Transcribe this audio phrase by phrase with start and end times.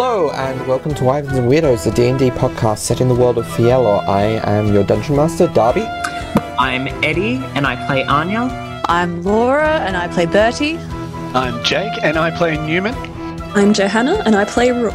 [0.00, 3.44] Hello and welcome to Wyverns and Weirdos, the D&D podcast set in the world of
[3.46, 3.98] Fiello.
[4.06, 5.82] I am your Dungeon Master, Darby.
[6.56, 8.82] I'm Eddie, and I play Anya.
[8.84, 10.76] I'm Laura, and I play Bertie.
[11.34, 12.94] I'm Jake, and I play Newman.
[13.56, 14.94] I'm Johanna, and I play Rook.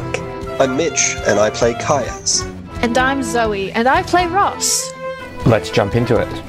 [0.58, 2.46] I'm Mitch, and I play Kayas.
[2.82, 4.90] And I'm Zoe, and I play Ross.
[5.44, 6.42] Let's jump into it.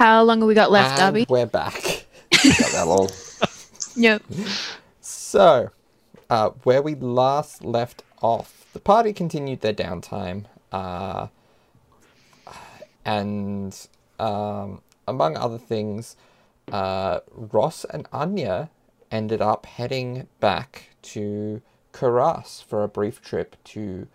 [0.00, 1.26] How long have we got left, and Darby?
[1.28, 2.06] we're back.
[2.42, 3.10] Not that long.
[3.96, 4.22] Yep.
[5.02, 5.72] So,
[6.30, 11.26] uh, where we last left off, the party continued their downtime, uh,
[13.04, 13.76] and
[14.18, 16.16] um, among other things,
[16.72, 18.70] uh, Ross and Anya
[19.10, 21.60] ended up heading back to
[21.92, 24.08] Karas for a brief trip to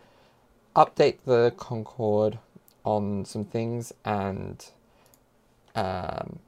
[0.75, 2.39] update the Concord
[2.83, 4.65] on some things and
[5.75, 6.39] um,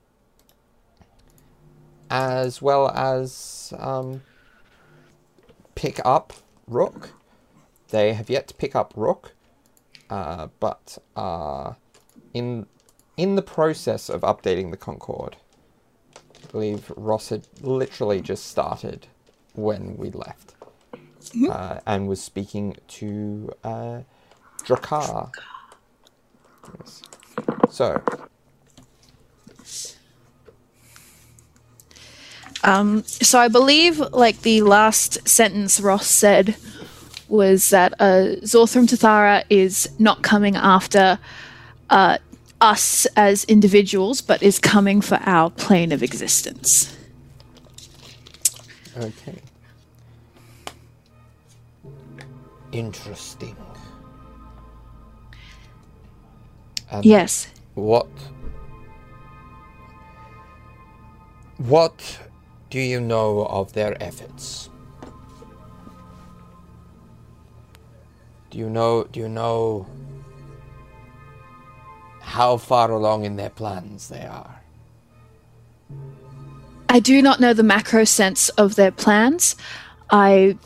[2.10, 4.22] as well as um,
[5.76, 6.34] pick up
[6.68, 7.12] Rook.
[7.90, 9.34] They have yet to pick up Rook,
[10.10, 11.78] uh, but are
[12.34, 12.66] in
[13.16, 15.38] in the process of updating the Concord.
[16.16, 19.08] I believe Ross had literally just started
[19.54, 20.56] when we left,
[21.50, 24.02] uh, and was speaking to uh,
[24.64, 25.32] Drakar.
[26.80, 27.02] Yes.
[27.70, 28.02] So,
[32.68, 36.58] Um, so I believe, like the last sentence Ross said
[37.30, 41.18] was that uh, Zorthram Tathara is not coming after
[41.90, 42.18] uh,
[42.60, 46.94] us as individuals, but is coming for our plane of existence.
[48.98, 49.42] Okay.
[52.74, 53.56] Interesting.
[57.02, 57.48] Yes.
[57.76, 58.08] What?
[61.58, 62.27] What
[62.70, 64.70] do you know of their efforts?
[68.50, 69.04] Do you know?
[69.06, 69.88] Do you know
[72.22, 74.62] how far along in their plans they are?
[76.90, 79.56] I do not know the macro sense of their plans.
[80.10, 80.58] I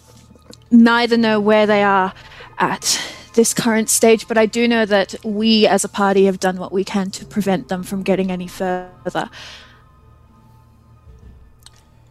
[0.69, 2.13] neither know where they are
[2.59, 3.01] at
[3.33, 6.71] this current stage, but I do know that we as a party have done what
[6.71, 9.29] we can to prevent them from getting any further.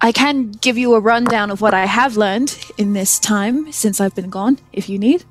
[0.02, 4.00] I can give you a rundown of what I have learned in this time since
[4.00, 5.24] I've been gone, if you need.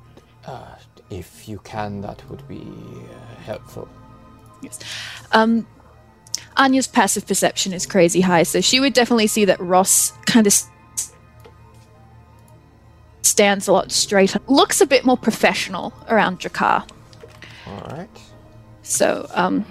[1.09, 3.89] If you can, that would be uh, helpful.
[4.61, 4.79] Yes.
[5.31, 5.65] Um,
[6.55, 10.53] Anya's passive perception is crazy high, so she would definitely see that Ross kind of
[13.23, 16.87] stands a lot straighter, looks a bit more professional around Drakar.
[17.65, 18.09] All right.
[18.83, 19.65] So um,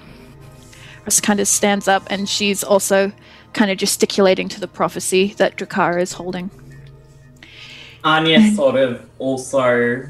[1.05, 3.13] Ross kind of stands up, and she's also
[3.53, 6.51] kind of gesticulating to the prophecy that Drakara is holding.
[8.05, 10.09] Anya sort of also,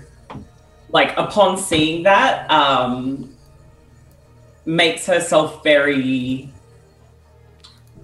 [0.91, 3.35] like, upon seeing that, um,
[4.67, 6.53] makes herself very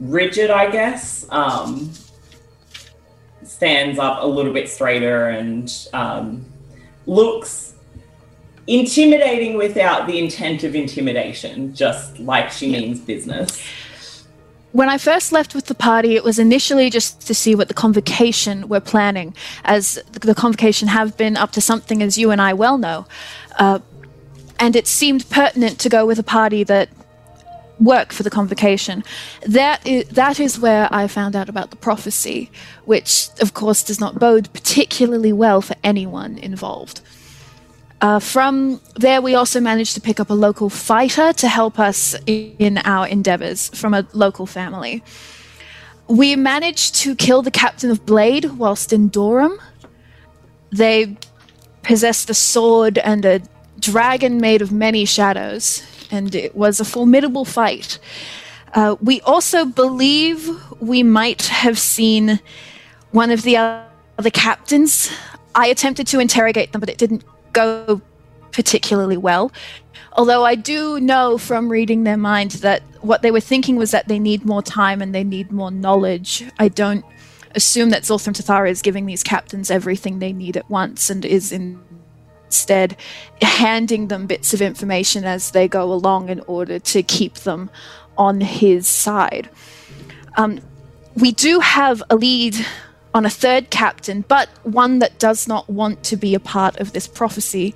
[0.00, 1.26] rigid, I guess.
[1.30, 1.92] Um,
[3.42, 6.44] stands up a little bit straighter and um,
[7.06, 7.74] looks
[8.66, 13.62] intimidating without the intent of intimidation, just like she means business.
[14.74, 17.74] When I first left with the party, it was initially just to see what the
[17.74, 19.32] convocation were planning,
[19.64, 23.06] as the convocation have been up to something as you and I well know.
[23.56, 23.78] Uh,
[24.58, 26.88] and it seemed pertinent to go with a party that
[27.78, 29.04] work for the convocation.
[29.46, 32.50] That is, that is where I found out about the prophecy,
[32.84, 37.00] which, of course, does not bode particularly well for anyone involved.
[38.04, 42.14] Uh, from there, we also managed to pick up a local fighter to help us
[42.26, 45.02] in our endeavors from a local family.
[46.06, 49.58] We managed to kill the captain of Blade whilst in Durham.
[50.70, 51.16] They
[51.80, 53.40] possessed a sword and a
[53.80, 57.98] dragon made of many shadows, and it was a formidable fight.
[58.74, 60.46] Uh, we also believe
[60.78, 62.38] we might have seen
[63.12, 65.10] one of the other captains.
[65.54, 67.24] I attempted to interrogate them, but it didn't
[67.54, 68.02] go
[68.52, 69.50] particularly well.
[70.12, 74.06] Although I do know from reading their mind that what they were thinking was that
[74.08, 76.44] they need more time and they need more knowledge.
[76.58, 77.04] I don't
[77.54, 81.52] assume that Zorthram Tathara is giving these captains everything they need at once and is
[81.52, 82.96] instead
[83.42, 87.70] handing them bits of information as they go along in order to keep them
[88.16, 89.50] on his side.
[90.36, 90.60] Um,
[91.16, 92.56] we do have a lead
[93.14, 96.92] on a third captain, but one that does not want to be a part of
[96.92, 97.74] this prophecy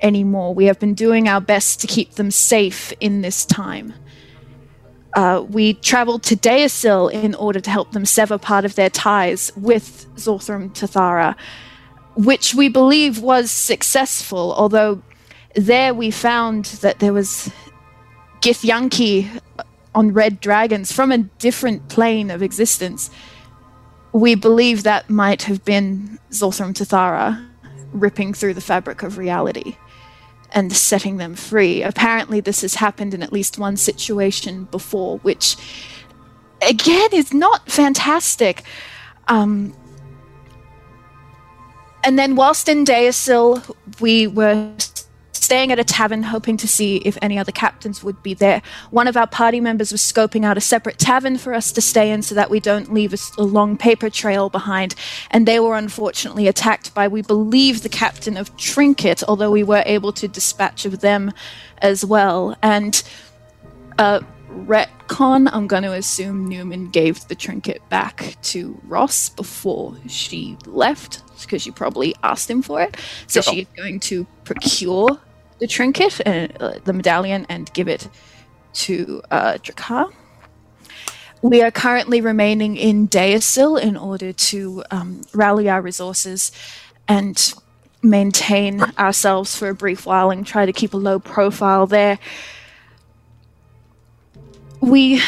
[0.00, 0.54] anymore.
[0.54, 3.92] We have been doing our best to keep them safe in this time.
[5.14, 9.50] Uh, we traveled to Deosil in order to help them sever part of their ties
[9.56, 11.34] with Zorthram Tathara,
[12.14, 15.02] which we believe was successful, although
[15.54, 17.50] there we found that there was
[18.42, 19.40] Githyanki
[19.94, 23.10] on red dragons from a different plane of existence.
[24.16, 27.46] We believe that might have been Zorthram Tathara
[27.92, 29.76] ripping through the fabric of reality
[30.52, 31.82] and setting them free.
[31.82, 35.58] Apparently, this has happened in at least one situation before, which
[36.66, 38.62] again is not fantastic.
[39.28, 39.76] Um,
[42.02, 44.74] and then, whilst in Deosil, we were
[45.46, 48.60] staying at a tavern hoping to see if any other captains would be there.
[48.90, 52.10] One of our party members was scoping out a separate tavern for us to stay
[52.10, 54.96] in so that we don't leave a, a long paper trail behind.
[55.30, 59.84] And they were unfortunately attacked by, we believe, the captain of Trinket, although we were
[59.86, 61.32] able to dispatch of them
[61.78, 62.56] as well.
[62.60, 63.00] And
[64.00, 64.20] uh,
[64.50, 71.22] retcon, I'm going to assume Newman gave the trinket back to Ross before she left
[71.40, 72.96] because she probably asked him for it.
[73.28, 73.54] So Sure.
[73.54, 75.20] she going to procure
[75.58, 78.08] the trinket, and, uh, the medallion, and give it
[78.74, 79.58] to uh.
[81.42, 86.50] We are currently remaining in Deosil in order to um, rally our resources
[87.06, 87.54] and
[88.02, 92.18] maintain ourselves for a brief while and try to keep a low profile there.
[94.80, 95.20] We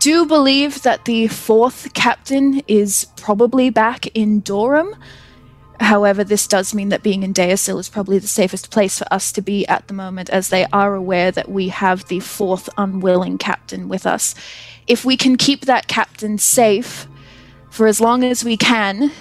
[0.00, 4.94] do believe that the fourth captain is probably back in Dorum.
[5.80, 9.30] However, this does mean that being in Deosil is probably the safest place for us
[9.32, 13.38] to be at the moment, as they are aware that we have the fourth unwilling
[13.38, 14.34] captain with us.
[14.86, 17.06] If we can keep that captain safe
[17.70, 19.12] for as long as we can,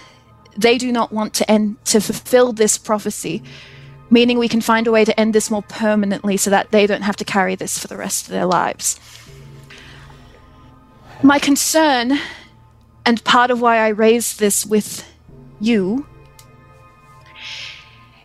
[0.57, 3.43] they do not want to end to fulfill this prophecy,
[4.09, 7.03] meaning we can find a way to end this more permanently so that they don't
[7.03, 8.99] have to carry this for the rest of their lives.
[11.21, 12.19] My concern,
[13.05, 15.05] and part of why I raised this with
[15.59, 16.05] you,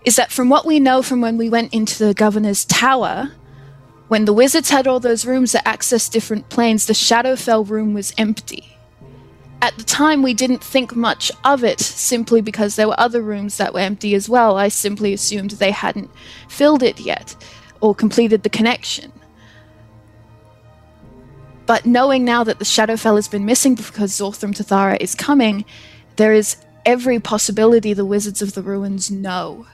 [0.04, 3.32] is that from what we know from when we went into the governor's tower,
[4.08, 8.12] when the wizards had all those rooms that access different planes, the Shadowfell room was
[8.18, 8.76] empty.
[9.62, 13.58] At the time, we didn't think much of it simply because there were other rooms
[13.58, 14.56] that were empty as well.
[14.56, 16.10] I simply assumed they hadn't
[16.48, 17.36] filled it yet
[17.80, 19.12] or completed the connection.
[21.64, 25.64] But knowing now that the Shadowfell has been missing because Zorthram Tathara is coming,
[26.16, 29.66] there is every possibility the Wizards of the Ruins know.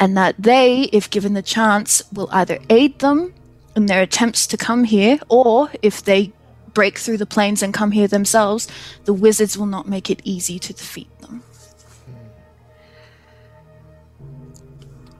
[0.00, 3.34] And that they, if given the chance, will either aid them
[3.74, 6.32] in their attempts to come here, or if they
[6.72, 8.68] break through the planes and come here themselves,
[9.04, 11.42] the Wizards will not make it easy to defeat them.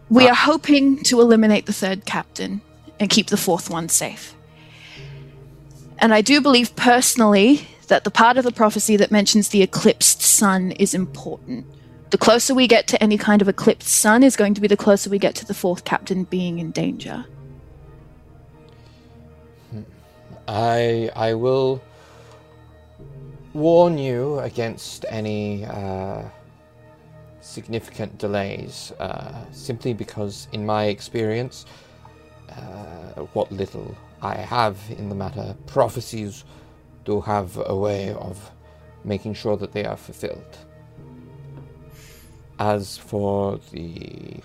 [0.09, 0.31] We ah.
[0.31, 2.61] are hoping to eliminate the third captain
[3.01, 4.35] and keep the fourth one safe.
[5.99, 10.23] And I do believe personally that the part of the prophecy that mentions the eclipsed
[10.23, 11.67] sun is important.
[12.11, 14.77] The closer we get to any kind of eclipsed sun is going to be the
[14.77, 17.27] closer we get to the fourth captain being in danger.
[20.47, 21.83] I I will
[23.53, 26.23] warn you against any uh,
[27.41, 31.67] significant delays, uh, simply because, in my experience,
[32.51, 36.45] uh, what little I have in the matter, prophecies
[37.05, 38.51] do have a way of
[39.05, 40.57] making sure that they are fulfilled.
[42.59, 44.41] As for the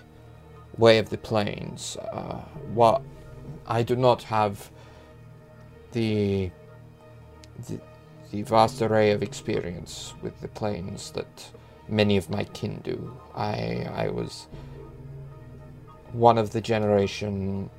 [0.77, 2.41] way of the planes, uh,
[2.73, 3.01] what
[3.65, 4.69] I do not have
[5.91, 6.51] the,
[7.67, 7.79] the
[8.31, 11.51] the vast array of experience with the planes that
[11.87, 13.15] many of my kin do.
[13.35, 14.47] I I was
[16.13, 17.69] one of the generation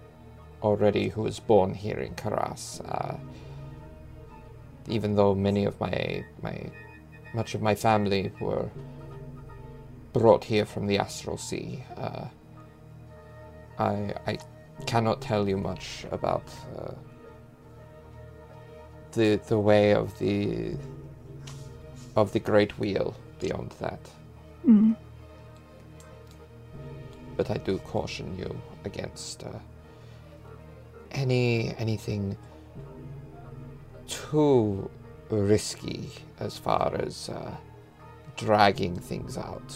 [0.62, 2.80] already who was born here in Karas.
[2.88, 3.16] Uh,
[4.88, 6.70] even though many of my my
[7.34, 8.70] much of my family were
[10.14, 12.24] brought here from the astral sea, uh,
[13.78, 14.38] I I
[14.86, 16.48] cannot tell you much about.
[16.78, 16.94] Uh,
[19.14, 20.76] the the way of the
[22.16, 24.00] of the great wheel beyond that.
[27.36, 29.58] But I do caution you against uh,
[31.12, 32.36] any anything
[34.06, 34.90] too
[35.30, 37.56] risky as far as uh,
[38.36, 39.74] dragging things out.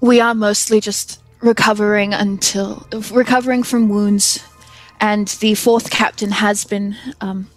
[0.00, 4.44] We are mostly just recovering until recovering from wounds,
[5.00, 7.48] and the fourth captain has been um,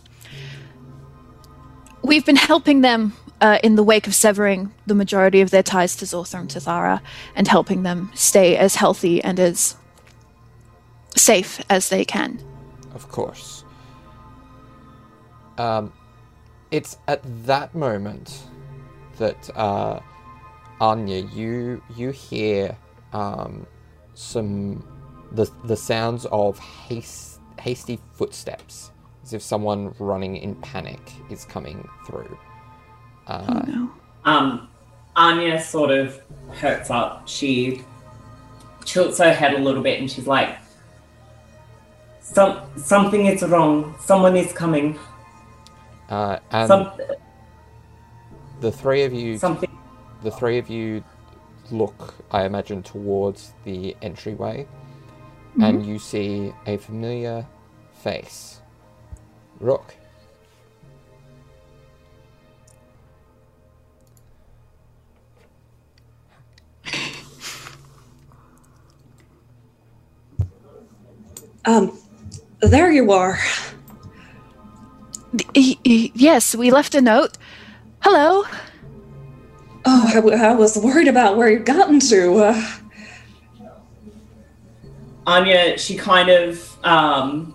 [2.04, 5.96] we've been helping them uh, in the wake of severing the majority of their ties
[5.98, 7.02] to Zorthram Tathara
[7.36, 9.76] and helping them stay as healthy and as
[11.16, 12.40] safe as they can.
[12.94, 13.64] Of course.
[15.58, 15.92] Um,
[16.72, 18.44] it's at that moment
[19.18, 20.00] that uh,
[20.82, 22.76] Anya, you you hear
[23.14, 23.66] um,
[24.16, 24.84] some
[25.32, 28.92] the the sounds of haste, hasty footsteps,
[29.24, 32.38] as if someone running in panic is coming through.
[33.28, 33.92] Uh, No.
[34.26, 34.68] Um,
[35.16, 36.20] Anya sort of
[36.60, 37.28] perks up.
[37.28, 37.84] She
[38.84, 40.58] tilts her head a little bit and she's like,
[42.22, 43.96] Some, something is wrong.
[44.00, 44.98] Someone is coming.
[46.10, 46.92] uh, and Some,
[48.62, 49.70] the three of you something.
[50.24, 51.04] The three of you
[51.72, 54.68] look, I imagine, towards the entryway,
[55.60, 57.48] and you see a familiar
[57.94, 58.62] face.
[59.60, 59.96] Rook.
[71.66, 71.98] Um,
[72.62, 73.40] there you are.
[75.56, 77.38] Y- y- yes, we left a note.
[78.02, 78.44] Hello.
[80.04, 82.36] Oh, I, w- I was worried about where you'd gotten to.
[82.38, 82.68] Uh,
[85.28, 87.54] Anya, she kind of, um,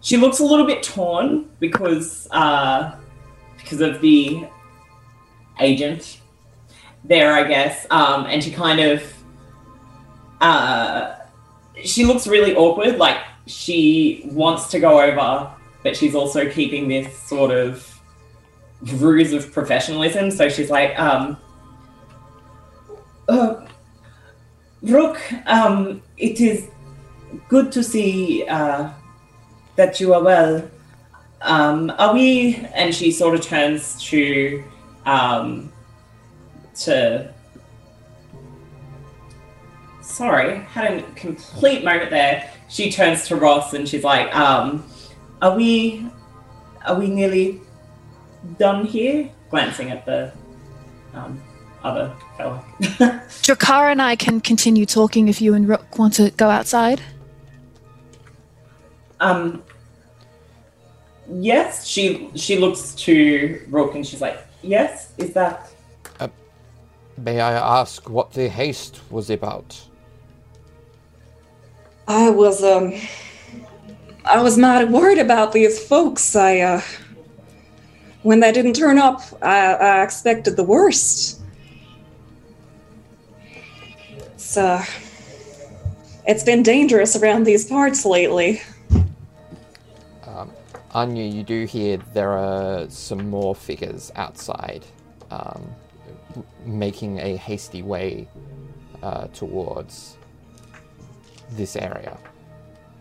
[0.00, 2.96] she looks a little bit torn because, uh,
[3.58, 4.46] because of the
[5.60, 6.20] agent
[7.04, 7.86] there, I guess.
[7.90, 9.02] Um, and she kind of,
[10.40, 11.16] uh,
[11.84, 12.96] she looks really awkward.
[12.96, 15.50] Like she wants to go over,
[15.82, 17.91] but she's also keeping this sort of
[18.82, 20.30] ruse of professionalism.
[20.30, 21.36] So she's like, um,
[23.28, 23.66] uh,
[24.82, 26.68] Rook, um, it is
[27.48, 28.90] good to see uh,
[29.76, 30.68] that you are well.
[31.40, 32.56] Um, are we?
[32.74, 34.62] And she sort of turns to
[35.06, 35.72] um,
[36.80, 37.32] to.
[40.00, 42.50] Sorry, had a complete moment there.
[42.68, 44.84] She turns to Ross and she's like, um,
[45.40, 46.06] "Are we?
[46.86, 47.60] Are we nearly
[48.58, 50.32] done here?" Glancing at the
[51.14, 51.40] um,
[51.84, 52.64] other fellow.
[52.80, 57.00] Drakar and I can continue talking if you and Rook want to go outside.
[59.20, 59.62] Um.
[61.28, 65.72] Yes, she she looks to Rook and she's like, "Yes, is that?"
[67.18, 69.80] May I ask what the haste was about?
[72.08, 72.94] I was, um,
[74.24, 76.34] I was mighty worried about these folks.
[76.34, 76.80] I, uh,
[78.22, 81.40] when they didn't turn up, I, I expected the worst.
[84.34, 84.84] It's, uh,
[86.26, 88.60] it's been dangerous around these parts lately.
[90.94, 94.84] Anya, you do hear there are some more figures outside,
[95.30, 95.74] um,
[96.66, 98.28] making a hasty way
[99.02, 100.18] uh, towards
[101.52, 102.18] this area.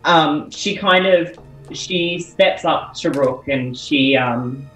[0.05, 1.37] Um, she kind of
[1.73, 4.69] she steps up to Rook and she um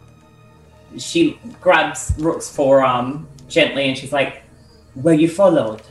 [0.97, 4.43] she grabs Rook's forearm gently and she's like,
[4.95, 5.81] "Were you followed?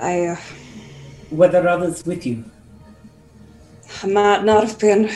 [0.00, 0.36] I, uh,
[1.30, 2.44] Were there others with you?"
[4.02, 5.10] I might not have been.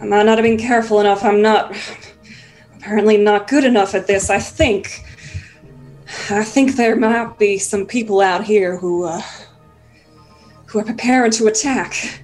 [0.00, 1.24] I might not have been careful enough.
[1.24, 1.74] I'm not.
[2.76, 4.30] Apparently, not good enough at this.
[4.30, 5.04] I think.
[6.30, 9.22] I think there might be some people out here who, uh,
[10.66, 12.22] who are preparing to attack.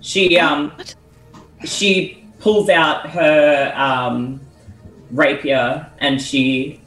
[0.00, 0.72] She um
[1.64, 4.40] she pulls out her um
[5.12, 6.80] rapier and she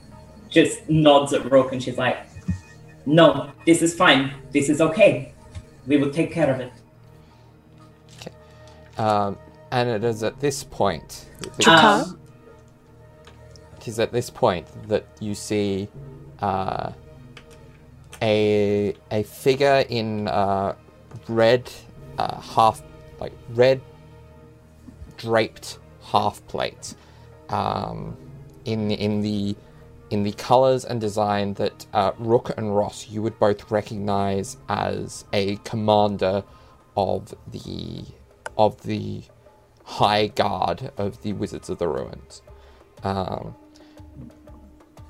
[0.50, 2.18] just nods at Rook and she's like,
[3.06, 4.32] "No, this is fine.
[4.52, 5.34] This is okay.
[5.88, 6.74] We will take care of it."
[8.98, 9.38] Um,
[9.72, 11.26] and it is at this point,
[11.60, 12.04] Drakar?
[12.04, 12.20] Um,
[13.78, 15.88] it is at this point that you see
[16.42, 16.92] uh,
[18.22, 20.76] a a figure in uh,
[21.28, 21.70] red
[22.18, 22.82] uh, half
[23.20, 23.82] like red
[25.26, 25.80] draped
[26.12, 26.96] half plate
[27.50, 28.16] um,
[28.66, 29.56] in in the
[30.12, 35.26] in the colors and design that uh, Rook and Ross you would both recognize as
[35.34, 36.44] a commander
[36.96, 38.06] of the
[38.58, 39.24] of the
[39.84, 42.42] high guard of the Wizards of the Ruins.
[43.04, 43.56] Um,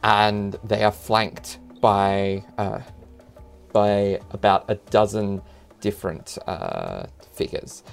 [0.04, 2.80] and they are flanked by uh,
[3.74, 5.42] by about a dozen
[5.82, 7.84] different uh, figures.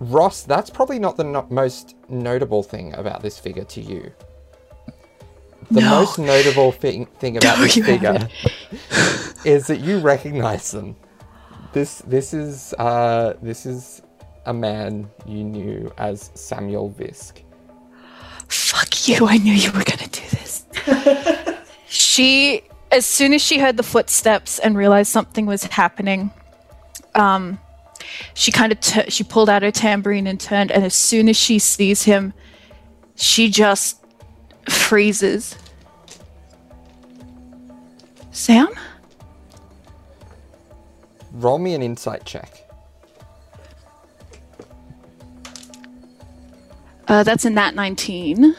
[0.00, 4.12] Ross, that's probably not the no- most notable thing about this figure to you.
[5.70, 5.90] The No.
[6.00, 8.28] most notable thing, thing about Don't this figure
[9.44, 10.96] is that you recognize them.
[11.72, 14.00] This this is uh, this is
[14.46, 17.42] a man you knew as Samuel Visk.
[18.48, 20.64] Fuck you, I knew you were gonna do this.
[21.88, 26.30] she, as soon as she heard the footsteps and realized something was happening,
[27.14, 27.58] um,
[28.34, 31.36] she kind of t- she pulled out her tambourine and turned, and as soon as
[31.36, 32.32] she sees him,
[33.14, 34.04] she just
[34.68, 35.56] freezes.
[38.30, 38.68] Sam?
[41.32, 42.68] Roll me an insight check.
[47.08, 48.54] Uh, that's in that 19.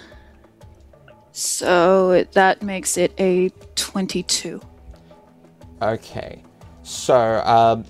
[1.31, 4.59] So that makes it a 22.
[5.81, 6.43] Okay.
[6.83, 7.85] So, um,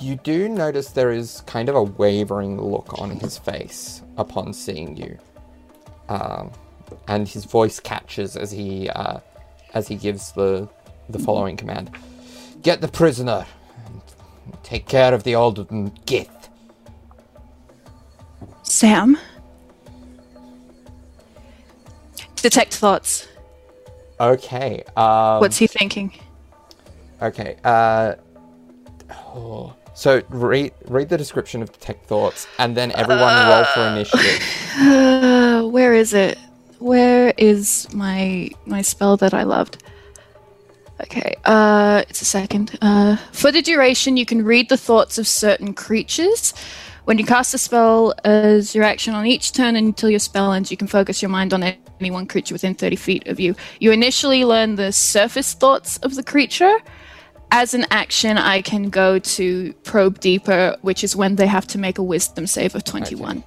[0.00, 4.96] you do notice there is kind of a wavering look on his face upon seeing
[4.96, 5.18] you.
[6.08, 6.50] Um,
[7.08, 9.18] and his voice catches as he uh,
[9.72, 10.68] as he gives the
[11.08, 11.90] the following command:
[12.62, 13.46] "Get the prisoner.
[13.86, 14.02] and
[14.62, 15.68] Take care of the old
[16.06, 16.48] gith."
[18.62, 19.18] Sam?
[22.36, 23.26] Detect thoughts.
[24.20, 24.84] Okay.
[24.96, 26.12] Um, What's he thinking?
[27.22, 27.56] Okay.
[27.64, 28.14] Uh,
[29.10, 29.74] oh.
[29.94, 34.42] So read read the description of detect thoughts, and then everyone roll for initiative.
[34.76, 36.36] Uh, where is it?
[36.80, 39.82] Where is my my spell that I loved?
[41.00, 42.76] Okay, uh, it's a second.
[42.82, 46.54] Uh, for the duration, you can read the thoughts of certain creatures.
[47.04, 50.70] When you cast a spell as your action on each turn until your spell ends,
[50.70, 53.54] you can focus your mind on any one creature within 30 feet of you.
[53.78, 56.78] You initially learn the surface thoughts of the creature.
[57.50, 61.78] As an action, I can go to probe deeper, which is when they have to
[61.78, 63.44] make a wisdom save of 21.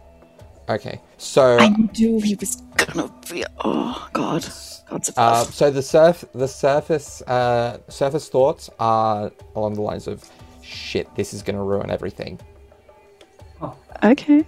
[0.69, 1.01] Okay.
[1.17, 3.43] So I knew he was gonna be.
[3.63, 4.43] Oh God,
[4.89, 5.53] God's Uh, above.
[5.53, 10.23] so the surf, the surface, uh, surface thoughts are along the lines of,
[10.61, 12.39] "Shit, this is gonna ruin everything."
[14.03, 14.45] okay.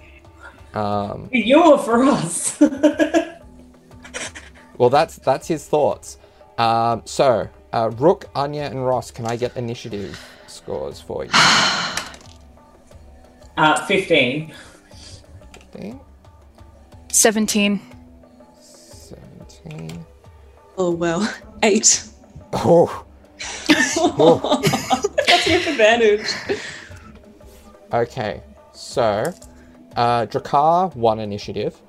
[0.74, 2.60] Um, You're for us.
[4.78, 6.17] well, that's that's his thoughts.
[6.58, 11.32] Um, so, uh, Rook, Anya, and Ross, can I get initiative scores for you?
[13.58, 14.53] uh, 15.
[15.71, 15.99] Fifteen,
[17.10, 17.79] 17.
[18.60, 20.05] seventeen.
[20.77, 21.32] Oh well,
[21.63, 22.03] eight.
[22.53, 23.05] Oh,
[23.67, 26.25] That's your advantage.
[27.93, 28.41] okay.
[28.73, 29.32] So,
[29.95, 31.79] uh, Drakar one initiative.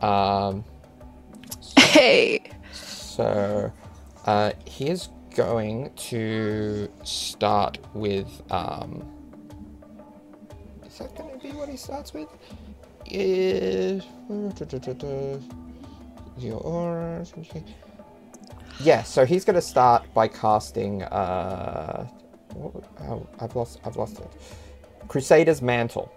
[0.00, 0.64] Um,
[1.76, 2.40] Hey.
[2.72, 3.70] So,
[4.26, 5.08] uh, he is
[5.38, 8.42] going to start with.
[8.50, 9.08] Um,
[10.84, 12.26] is that going to be what he starts with?
[16.36, 17.24] Is your aura?
[18.80, 19.04] Yeah.
[19.04, 21.04] So he's going to start by casting.
[21.04, 22.08] Uh,
[22.54, 23.78] what, oh, I've lost.
[23.84, 24.28] I've lost it.
[25.06, 26.12] Crusader's mantle.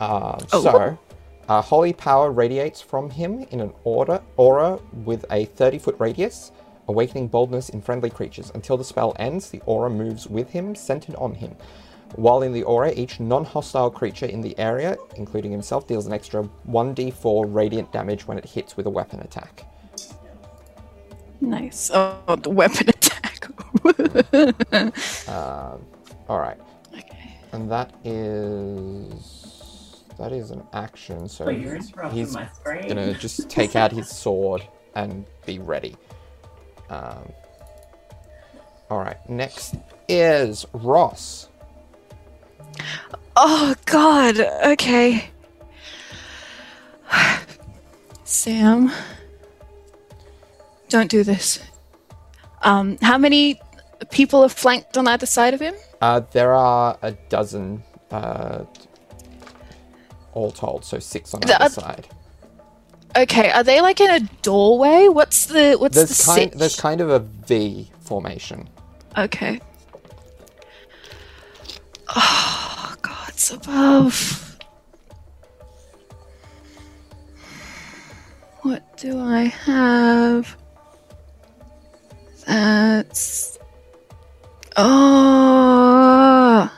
[0.00, 0.62] Um, Oh.
[0.62, 0.98] So,
[1.48, 6.52] uh, holy power radiates from him in an aura, aura with a 30 foot radius,
[6.88, 8.50] awakening boldness in friendly creatures.
[8.54, 11.54] Until the spell ends, the aura moves with him, centered on him.
[12.16, 16.12] While in the aura, each non hostile creature in the area, including himself, deals an
[16.14, 19.64] extra 1d4 radiant damage when it hits with a weapon attack.
[21.40, 21.90] Nice.
[21.92, 23.46] Oh, the weapon attack.
[25.28, 25.84] Um,
[26.28, 26.58] Alright.
[26.94, 27.36] okay.
[27.52, 30.04] And that is.
[30.18, 35.24] That is an action, so Oh, he's- he's gonna just take out his sword and
[35.46, 35.94] be ready.
[36.90, 37.32] Um,
[38.90, 39.74] all right, next
[40.08, 41.48] is Ross.
[43.36, 44.38] Oh God.
[44.66, 45.30] Okay.
[48.24, 48.92] Sam,
[50.88, 51.60] don't do this.
[52.62, 53.60] Um, how many
[54.10, 55.74] people are flanked on either side of him?
[56.00, 58.64] Uh, there are a dozen, uh,
[60.32, 62.08] all told, so six on The either side.
[63.16, 65.08] Okay, are they like in a doorway?
[65.08, 68.68] What's the what's There's the kind, there's kind of a V formation.
[69.16, 69.60] Okay.
[72.14, 74.58] Oh, God's above.
[78.62, 80.56] What do I have?
[82.46, 83.58] That's.
[84.76, 86.70] Oh.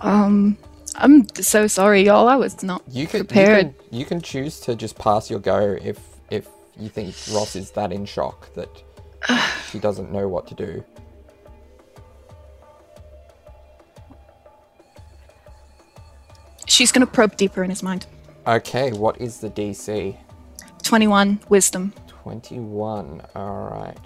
[0.00, 0.58] Um,
[0.96, 2.28] I'm so sorry, y'all.
[2.28, 3.74] I was not You can, you prepared.
[3.90, 5.98] can you can choose to just pass your go if
[6.30, 8.68] if you think Ross is that in shock that
[9.70, 10.84] she doesn't know what to do.
[16.66, 18.06] She's gonna probe deeper in his mind.
[18.46, 20.16] Okay, what is the DC?
[20.82, 21.92] 21 wisdom.
[22.08, 23.22] 21.
[23.34, 23.96] All right.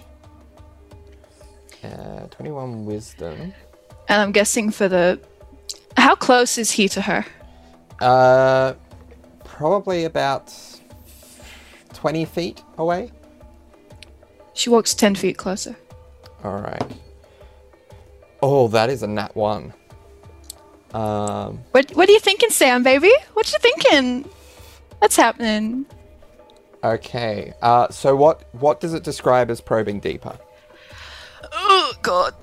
[1.85, 3.53] Uh, 21 wisdom.
[4.09, 5.21] And I'm guessing for the.
[5.97, 7.25] How close is he to her?
[8.01, 8.75] Uh,
[9.45, 10.55] probably about
[11.95, 13.11] 20 feet away.
[14.55, 15.77] She walks 10 feet closer.
[16.45, 16.83] All right.
[18.43, 19.73] Oh, that is a nat one.
[20.95, 23.13] Um, What, what are you thinking, Sam, baby?
[23.35, 24.29] What you thinking?
[24.99, 25.87] What's happening?
[26.85, 27.53] okay.
[27.61, 30.39] Uh, so what what does it describe as probing deeper?
[31.53, 32.35] Oh, God.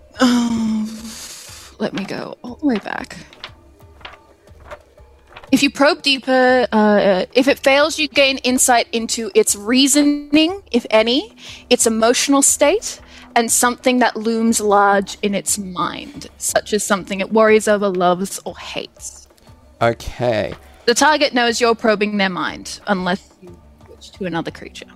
[1.80, 3.18] Let me go all the way back.
[5.52, 10.86] If you probe deeper, uh, if it fails, you gain insight into its reasoning, if
[10.90, 11.36] any,
[11.70, 13.00] its emotional state,
[13.36, 18.40] and something that looms large in its mind, such as something it worries over, loves,
[18.46, 19.28] or hates.
[19.82, 20.54] Okay.
[20.86, 24.88] The target knows you're probing their mind, unless you switch to another creature.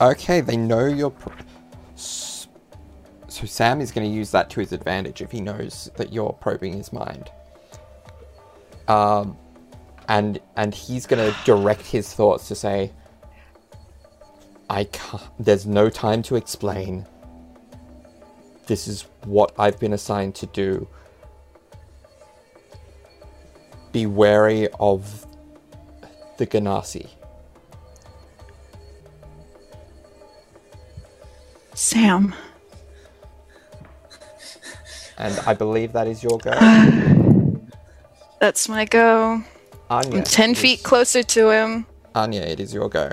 [0.00, 1.10] Okay, they know you're.
[1.10, 1.34] Pro-
[3.30, 6.32] so Sam is going to use that to his advantage if he knows that you're
[6.32, 7.30] probing his mind.
[8.88, 9.36] Um,
[10.08, 12.92] and and he's going to direct his thoughts to say,
[14.68, 15.22] "I can't.
[15.38, 17.06] There's no time to explain.
[18.66, 20.88] This is what I've been assigned to do.
[23.92, 25.26] Be wary of
[26.36, 27.08] the Ganassi."
[31.74, 32.34] Sam.
[35.20, 36.50] And I believe that is your go.
[38.40, 39.42] That's my go.
[39.90, 40.16] Anya.
[40.16, 41.86] I'm 10 feet is- closer to him.
[42.14, 43.12] Anya, it is your go.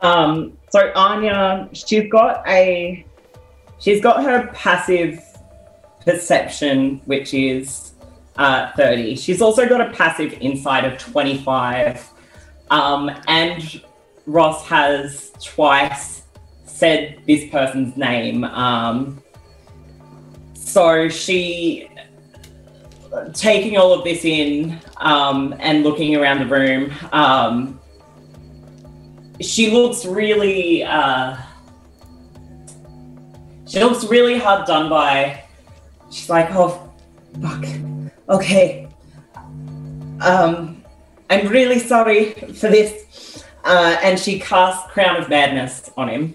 [0.00, 3.06] Um, so Anya, she's got a,
[3.78, 5.22] she's got her passive
[6.04, 7.92] perception, which is
[8.36, 9.14] uh, 30.
[9.14, 12.10] She's also got a passive insight of 25.
[12.70, 13.80] Um, and
[14.26, 16.22] Ross has twice
[16.64, 18.42] said this person's name.
[18.42, 19.21] Um,
[20.64, 21.88] so she,
[23.34, 27.80] taking all of this in um, and looking around the room, um,
[29.42, 31.36] she looks really uh
[33.66, 35.44] she looks really hard done by.
[36.10, 36.92] She's like oh
[37.40, 37.64] fuck.
[38.28, 38.88] Okay.
[40.20, 40.82] Um
[41.30, 43.44] i'm really sorry for this.
[43.64, 46.34] Uh and she casts crown of madness on him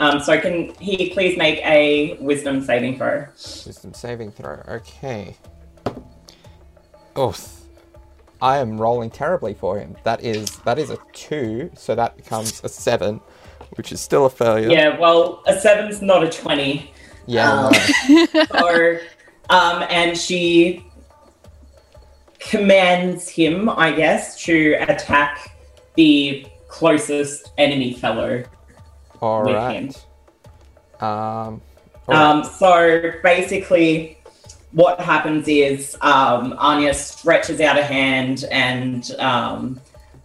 [0.00, 4.62] um so can he please make a wisdom saving throw Wisdom saving throw.
[4.68, 5.36] Okay.
[7.18, 7.60] Oof.
[8.40, 9.96] I am rolling terribly for him.
[10.02, 13.20] That is that is a two, so that becomes a seven,
[13.76, 14.68] which is still a failure.
[14.70, 16.90] yeah well a seven's not a 20
[17.26, 17.52] Yeah.
[17.52, 17.72] Um,
[18.08, 18.46] no.
[18.64, 19.00] or
[19.50, 20.84] um, and she
[22.38, 25.56] commands him, I guess, to attack
[25.94, 28.42] the closest enemy fellow.
[29.22, 29.94] All right.
[31.00, 31.06] Um.
[31.06, 31.60] all
[32.08, 32.18] right.
[32.18, 34.18] Um, so basically,
[34.72, 39.80] what happens is um, Anya stretches out a hand, and um,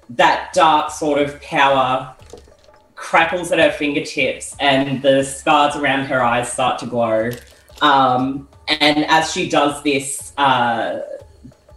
[0.10, 2.16] that dark sort of power
[2.96, 7.30] crackles at her fingertips, and the scars around her eyes start to glow.
[7.84, 11.02] Um, and as she does this, uh,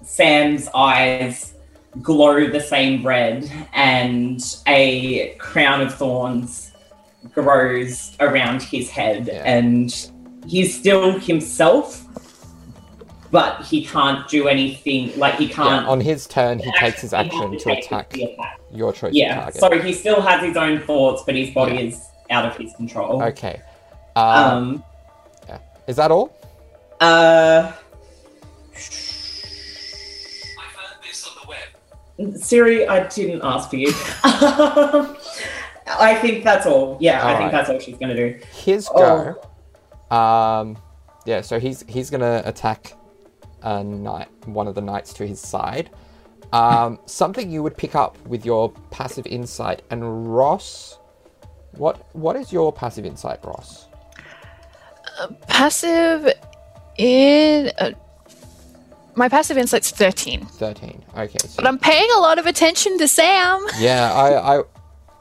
[0.02, 1.52] Sam's eyes
[2.00, 6.69] glow the same red, and a crown of thorns
[7.34, 9.42] grows around his head, Yeah.
[9.44, 10.10] and
[10.46, 12.04] he's still himself,
[13.30, 15.12] but he can't do anything.
[15.18, 15.86] Like he can't.
[15.86, 18.60] on his turn, he takes his action to attack attack.
[18.72, 19.54] your choice of Yeah, target.
[19.60, 21.80] so he still has his own thoughts, but his body Yeah.
[21.80, 23.22] is out of his control.
[23.22, 23.60] Okay.
[24.16, 24.82] Um,
[25.48, 25.60] Um.
[25.86, 26.32] is that all?
[27.00, 27.72] Uh.
[32.36, 33.92] Siri, I didn't ask for you.
[35.98, 36.96] I think that's all.
[37.00, 38.38] Yeah, I think that's all she's gonna do.
[38.52, 39.36] His Oh.
[40.10, 40.16] go.
[40.16, 40.76] Um,
[41.26, 42.94] yeah, so he's he's gonna attack
[43.62, 45.90] a knight, one of the knights to his side.
[46.52, 49.82] Um, something you would pick up with your passive insight.
[49.90, 50.98] And Ross,
[51.72, 53.86] what what is your passive insight, Ross?
[55.48, 56.28] Passive
[56.96, 57.70] in.
[57.78, 57.90] Uh,
[59.16, 60.46] my passive insight's 13.
[60.46, 61.04] Thirteen.
[61.16, 61.36] Okay.
[61.40, 63.66] So But I'm paying a lot of attention to Sam.
[63.78, 64.62] yeah, I, I,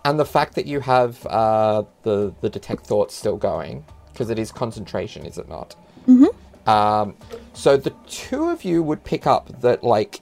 [0.05, 4.39] and the fact that you have uh, the the detect thoughts still going because it
[4.39, 5.75] is concentration, is it not?
[6.07, 6.69] Mm-hmm.
[6.69, 7.15] Um,
[7.53, 10.19] so the two of you would pick up that like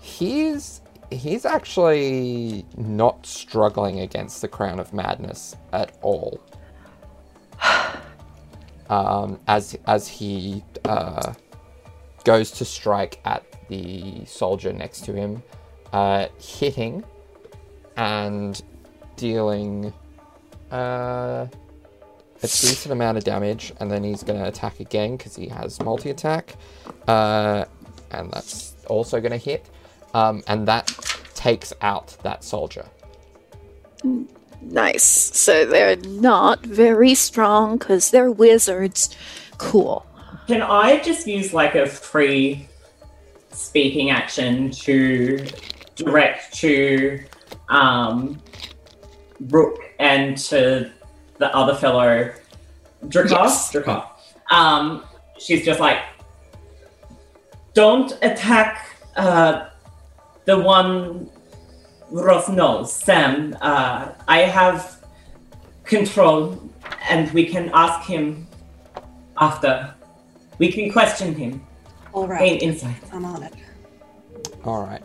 [0.00, 6.40] he's he's actually not struggling against the crown of madness at all.
[8.88, 11.34] Um, as as he uh,
[12.24, 15.44] goes to strike at the soldier next to him,
[15.92, 17.04] uh, hitting
[18.00, 18.62] and
[19.16, 19.92] dealing
[20.72, 21.50] uh, a
[22.40, 26.08] decent amount of damage, and then he's going to attack again because he has multi
[26.08, 26.56] attack,
[27.06, 27.66] uh,
[28.10, 29.68] and that's also going to hit,
[30.14, 30.90] um, and that
[31.34, 32.86] takes out that soldier.
[34.62, 35.04] Nice.
[35.04, 39.14] So they're not very strong because they're wizards.
[39.58, 40.06] Cool.
[40.46, 42.66] Can I just use like a free
[43.50, 45.46] speaking action to
[45.96, 47.20] direct to
[47.70, 48.38] um,
[49.48, 50.92] Rook and to
[51.38, 52.30] the other fellow,
[53.04, 53.30] Drakar?
[53.30, 53.72] Yes.
[53.72, 54.06] Drakar.
[54.50, 55.04] Um,
[55.38, 55.98] she's just like,
[57.72, 59.68] don't attack uh,
[60.44, 61.30] the one
[62.10, 63.56] Ross knows, Sam.
[63.60, 65.04] Uh, I have
[65.84, 66.60] control,
[67.08, 68.46] and we can ask him
[69.38, 69.94] after.
[70.58, 71.64] We can question him.
[72.12, 72.96] All Gain insight.
[73.12, 73.54] I'm on it.
[74.64, 75.02] All right,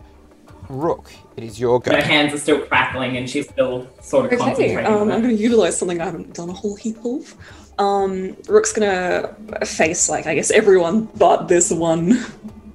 [0.68, 1.92] Rook, it is your go.
[1.94, 4.86] Her hands are still crackling, and she's still sort of Okay, concentrating.
[4.86, 7.34] um, I'm going to utilize something I haven't done a whole heap of.
[7.78, 12.24] Um, Rook's going to face, like, I guess everyone but this one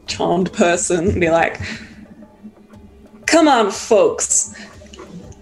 [0.07, 1.59] charmed person and be like,
[3.25, 4.53] Come on, folks.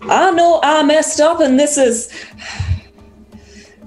[0.01, 2.12] I know I messed up and this is.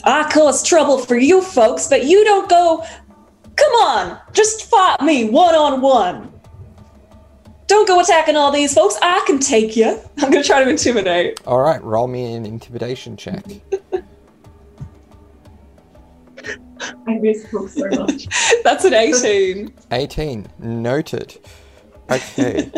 [0.05, 2.85] I caused trouble for you folks, but you don't go.
[3.55, 6.32] Come on, just fight me one on one.
[7.73, 8.99] Don't go attacking all these folks.
[9.01, 9.87] I can take you.
[10.19, 11.41] I'm going to try to intimidate.
[11.47, 13.43] All right, roll me an intimidation check.
[17.07, 18.27] I miss Brooke so much.
[18.63, 19.73] That's an 18.
[19.91, 20.49] 18.
[20.59, 21.39] Noted.
[22.11, 22.71] Okay.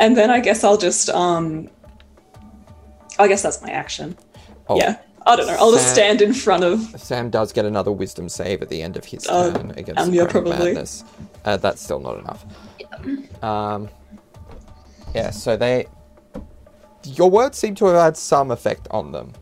[0.00, 1.70] And then I guess I'll just um
[3.20, 4.16] I guess that's my action.
[4.68, 4.98] Oh, Yeah.
[5.24, 5.54] I don't know.
[5.60, 8.96] I'll just stand in front of Sam does get another wisdom save at the end
[8.96, 10.72] of his Oh, turn against um, yeah, Chrome probably.
[10.72, 11.04] Madness.
[11.44, 12.44] Uh, that's still not enough.
[13.42, 13.88] Um,
[15.14, 15.86] yeah, so they.
[17.04, 19.32] Your words seem to have had some effect on them.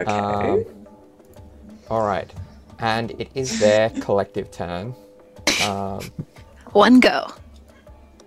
[0.00, 0.10] Okay.
[0.10, 0.64] Um,
[1.90, 2.32] all right,
[2.78, 4.94] and it is their collective turn.
[5.62, 6.00] Um,
[6.72, 7.30] One go.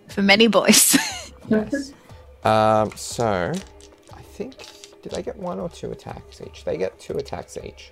[0.09, 0.97] For many boys.
[1.49, 1.93] yes.
[2.43, 3.51] Um, so,
[4.13, 4.57] I think
[5.01, 6.63] did they get one or two attacks each?
[6.63, 7.91] They get two attacks each.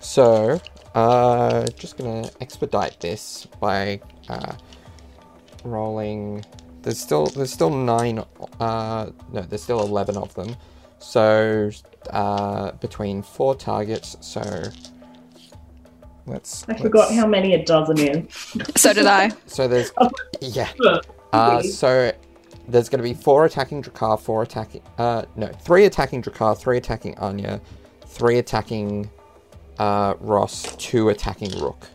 [0.00, 0.60] So,
[0.94, 4.54] uh, just gonna expedite this by uh,
[5.64, 6.44] rolling.
[6.82, 8.24] There's still there's still nine.
[8.58, 10.56] Uh, no, there's still eleven of them.
[10.98, 11.70] So,
[12.10, 14.16] uh, between four targets.
[14.20, 14.42] So,
[16.26, 16.64] let's.
[16.68, 18.34] I forgot let's- how many a dozen is.
[18.76, 19.30] so did I.
[19.46, 19.92] So there's
[20.40, 20.68] yeah.
[21.32, 22.10] Uh, so
[22.66, 24.82] there's going to be four attacking Drakar, four attacking.
[24.98, 27.60] Uh, no, three attacking Drakar, three attacking Anya,
[28.04, 29.08] three attacking
[29.78, 31.86] uh, Ross, two attacking Rook.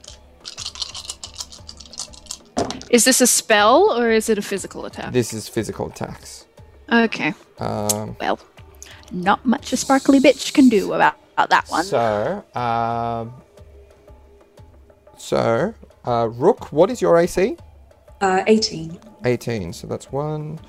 [2.89, 5.11] Is this a spell or is it a physical attack?
[5.11, 6.45] This is physical attacks.
[6.91, 7.33] Okay.
[7.59, 8.39] Um, Well,
[9.11, 11.83] not much a sparkly bitch can do about, about that one.
[11.83, 13.33] so, um,
[15.17, 15.73] so
[16.05, 17.57] uh, Rook, what is your AC?
[18.21, 18.99] Uh 18.
[19.25, 19.73] 18.
[19.73, 20.59] So that's one,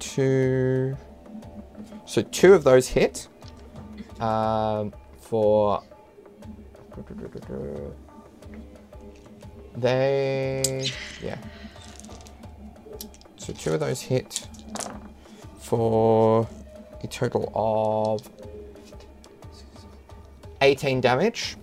[0.00, 0.96] two.
[2.04, 3.28] So two of those hit.
[4.20, 5.82] Um, for.
[9.76, 10.90] They.
[11.22, 11.38] Yeah.
[13.40, 14.46] So two of those hit
[15.58, 16.46] for
[17.02, 18.28] a total of
[20.60, 21.56] 18 damage.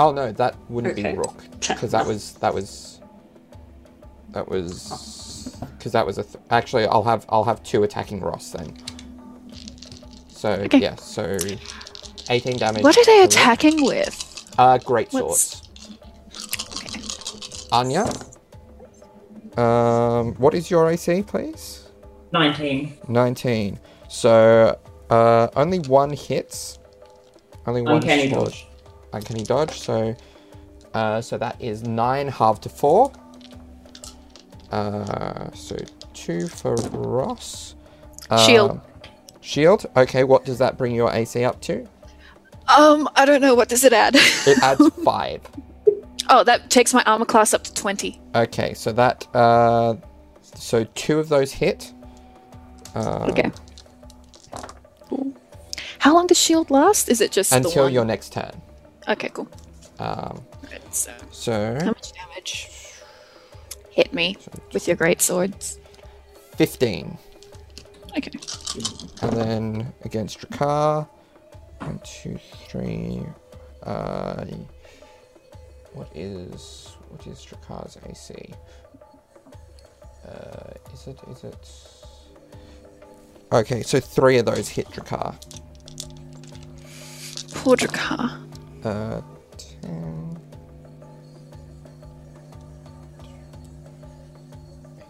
[0.00, 1.12] Oh no, that wouldn't Okay.
[1.12, 3.00] be Rook because that was that was
[4.32, 8.50] that was because that was a th- actually I'll have I'll have two attacking Ross
[8.50, 8.76] then.
[10.30, 10.78] So Okay.
[10.78, 11.38] yeah, so
[12.28, 12.82] 18 damage.
[12.82, 14.26] what are they attacking with?
[14.58, 15.62] Uh, great swords.
[17.70, 18.10] Anya,
[19.56, 21.88] um, what is your AC, please?
[22.32, 22.96] 19.
[23.08, 23.78] 19.
[24.08, 24.78] So,
[25.10, 26.78] uh, only one hits.
[27.66, 28.66] Only one Uncanny sword- dodge.
[29.12, 29.78] Uncanny dodge.
[29.80, 30.14] So,
[30.94, 33.12] uh, so that is nine half to four.
[34.70, 35.76] Uh, so
[36.14, 37.74] two for Ross.
[38.46, 38.70] Shield.
[38.72, 38.82] Um,
[39.40, 39.86] Shield.
[39.96, 41.86] Okay, what does that bring your AC up to?
[42.68, 43.54] Um, I don't know.
[43.56, 44.14] What does it add?
[44.14, 45.40] It adds five.
[46.30, 48.20] Oh, that takes my armor class up to 20.
[48.34, 49.94] Okay, so that uh,
[50.42, 51.92] so two of those hit.
[52.94, 53.50] Uh, Okay.
[55.98, 57.08] How long does shield last?
[57.10, 58.52] Is it just Until your next turn.
[59.08, 59.48] Okay, cool.
[59.98, 60.40] Um,
[60.70, 62.70] Right, so, so how much damage?
[63.90, 64.36] Hit me
[64.72, 65.78] with your great swords.
[66.56, 67.18] fifteen,
[68.16, 68.30] Okay.
[69.22, 71.06] and then against Drakar,
[71.80, 72.38] one, two,
[72.68, 73.22] three.
[73.82, 74.44] Uh,
[75.92, 78.54] what is what is Drakar's AC?
[80.26, 81.68] Uh, is it is it?
[83.52, 85.34] Okay, so three of those hit Drakar.
[87.54, 88.38] Poor Drakar.
[88.84, 89.20] Uh,
[89.58, 90.38] 10,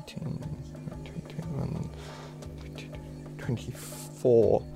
[0.06, 0.38] 18,
[1.04, 1.90] 20, 21,
[3.38, 4.66] 24.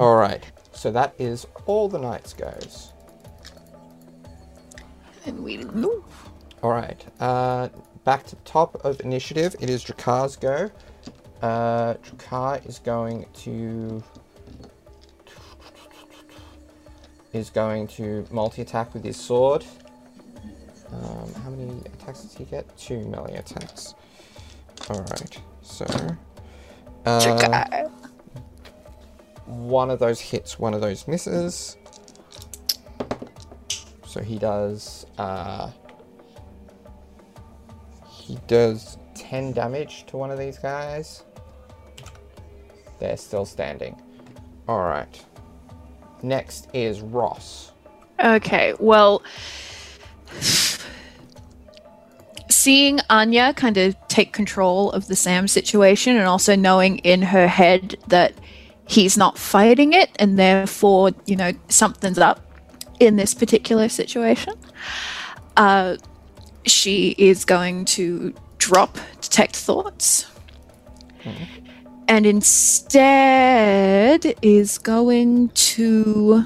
[0.00, 0.44] All right.
[0.82, 2.92] So that is all the knights goes.
[5.24, 6.02] And we move.
[6.60, 7.00] All right.
[7.20, 7.68] Uh,
[8.02, 9.54] back to the top of initiative.
[9.60, 10.72] It is Drakar's go.
[11.40, 14.02] Uh, Drakar is going to
[17.32, 19.64] is going to multi-attack with his sword.
[20.92, 22.76] Um, how many attacks does he get?
[22.76, 23.94] Two melee attacks.
[24.90, 25.40] All right.
[25.62, 25.86] So.
[27.06, 27.92] Uh, Drakar.
[29.52, 31.76] One of those hits, one of those misses.
[34.06, 35.06] So he does.
[35.18, 35.70] Uh,
[38.08, 41.24] he does 10 damage to one of these guys.
[42.98, 44.00] They're still standing.
[44.68, 45.24] Alright.
[46.22, 47.72] Next is Ross.
[48.22, 49.22] Okay, well,
[52.48, 57.48] seeing Anya kind of take control of the Sam situation and also knowing in her
[57.48, 58.34] head that
[58.86, 62.40] he's not fighting it and therefore, you know, something's up
[63.00, 64.54] in this particular situation,
[65.56, 65.96] uh,
[66.64, 70.26] she is going to drop Detect Thoughts.
[72.08, 76.44] And instead is going to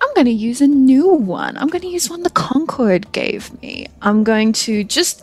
[0.00, 1.56] I'm going to use a new one.
[1.56, 3.86] I'm going to use one the Concord gave me.
[4.02, 5.22] I'm going to just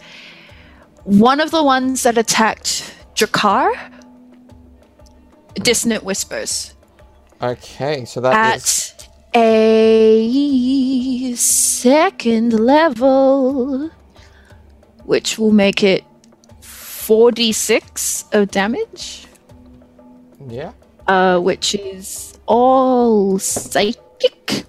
[1.04, 3.72] one of the ones that attacked Drakar.
[5.56, 6.76] Dissonant Whispers
[7.42, 13.92] Okay, so that is at a second level,
[15.04, 16.04] which will make it
[16.62, 19.28] 4d6 of damage,
[20.48, 20.72] Yeah.
[21.08, 24.66] uh, which is all psychic.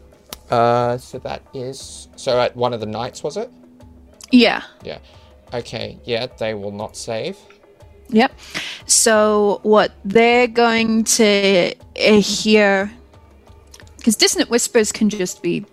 [0.50, 2.08] Uh, so that is.
[2.16, 3.50] So at one of the knights, was it?
[4.32, 4.62] Yeah.
[4.82, 4.98] Yeah.
[5.54, 7.36] Okay, yeah, they will not save.
[8.10, 8.32] Yep.
[8.86, 12.92] So what they're going to uh, hear,
[13.96, 15.66] because dissonant whispers can just be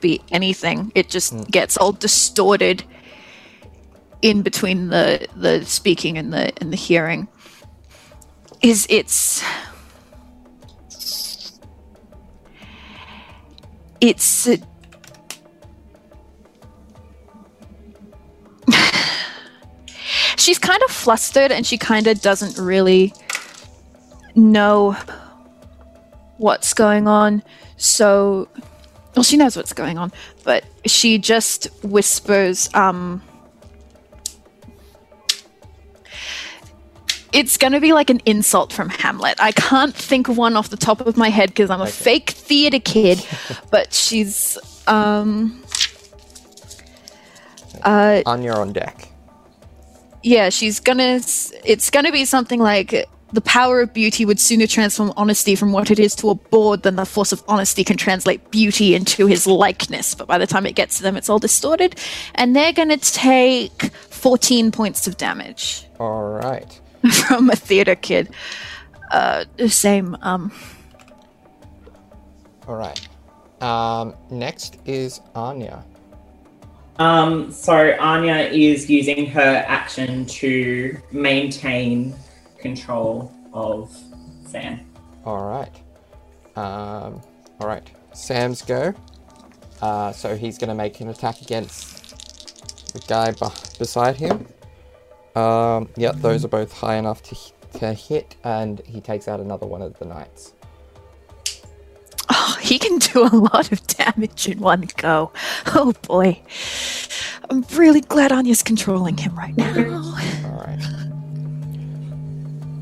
[0.00, 0.92] be anything.
[0.94, 2.84] It just gets all distorted
[4.22, 7.28] in between the the speaking and the and the hearing.
[8.60, 9.42] Is it's
[14.00, 14.48] it's
[20.38, 23.12] she's kind of flustered and she kind of doesn't really
[24.34, 24.96] know
[26.36, 27.42] what's going on.
[27.76, 28.48] So,
[29.14, 30.12] well, she knows what's going on,
[30.44, 33.22] but she just whispers, um,
[37.32, 39.36] it's going to be like an insult from Hamlet.
[39.38, 42.30] I can't think of one off the top of my head because I'm a fake
[42.30, 43.24] theater kid,
[43.70, 45.62] but she's, um,
[47.82, 49.07] uh, on deck.
[50.28, 51.20] Yeah, she's gonna.
[51.64, 55.90] It's gonna be something like the power of beauty would sooner transform honesty from what
[55.90, 59.46] it is to a board than the force of honesty can translate beauty into his
[59.46, 60.14] likeness.
[60.14, 61.96] But by the time it gets to them, it's all distorted,
[62.34, 66.78] and they're gonna take 14 points of damage Alright.
[67.26, 68.28] from a theater kid.
[69.10, 70.14] Uh, the same.
[70.20, 70.52] Um,
[72.66, 73.08] Alright.
[73.62, 75.84] Um, next is Anya.
[76.98, 82.14] Um, so Anya is using her action to maintain
[82.58, 83.96] control of
[84.46, 84.80] Sam.
[85.24, 85.74] Alright.
[86.56, 87.20] Um,
[87.60, 87.88] alright.
[88.12, 88.94] Sam's go.
[89.80, 94.46] Uh, so he's going to make an attack against the guy beh beside him.
[95.36, 97.36] Um, yep, those are both high enough to,
[97.78, 100.54] to hit, and he takes out another one of the knights.
[102.30, 105.32] oh, he can do a lot of damage in one go.
[105.66, 106.40] Oh boy.
[107.50, 110.14] I'm really glad Anya's controlling him right now.
[110.44, 110.84] Alright.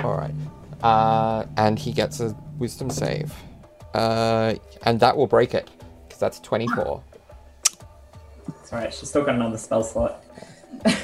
[0.03, 0.35] Alright.
[0.83, 3.33] Uh, and he gets a wisdom save.
[3.95, 5.71] Uh, and that will break it,
[6.05, 7.03] because that's 24.
[8.49, 10.23] It's alright, she's still got another spell slot.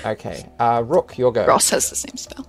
[0.05, 0.49] Okay.
[0.59, 1.47] Uh, Rook, your go.
[1.47, 2.47] Ross has the same spell.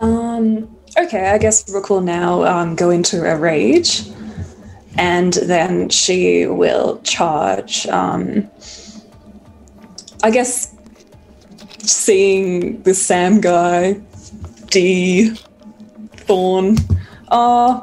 [0.00, 4.08] Um, okay, I guess Rook will now um, go into a rage,
[4.96, 7.86] and then she will charge.
[7.88, 8.48] Um,
[10.22, 10.74] I guess
[11.78, 14.00] seeing the Sam guy,
[14.70, 15.30] D,
[16.16, 16.76] Thorn.
[17.28, 17.82] Uh,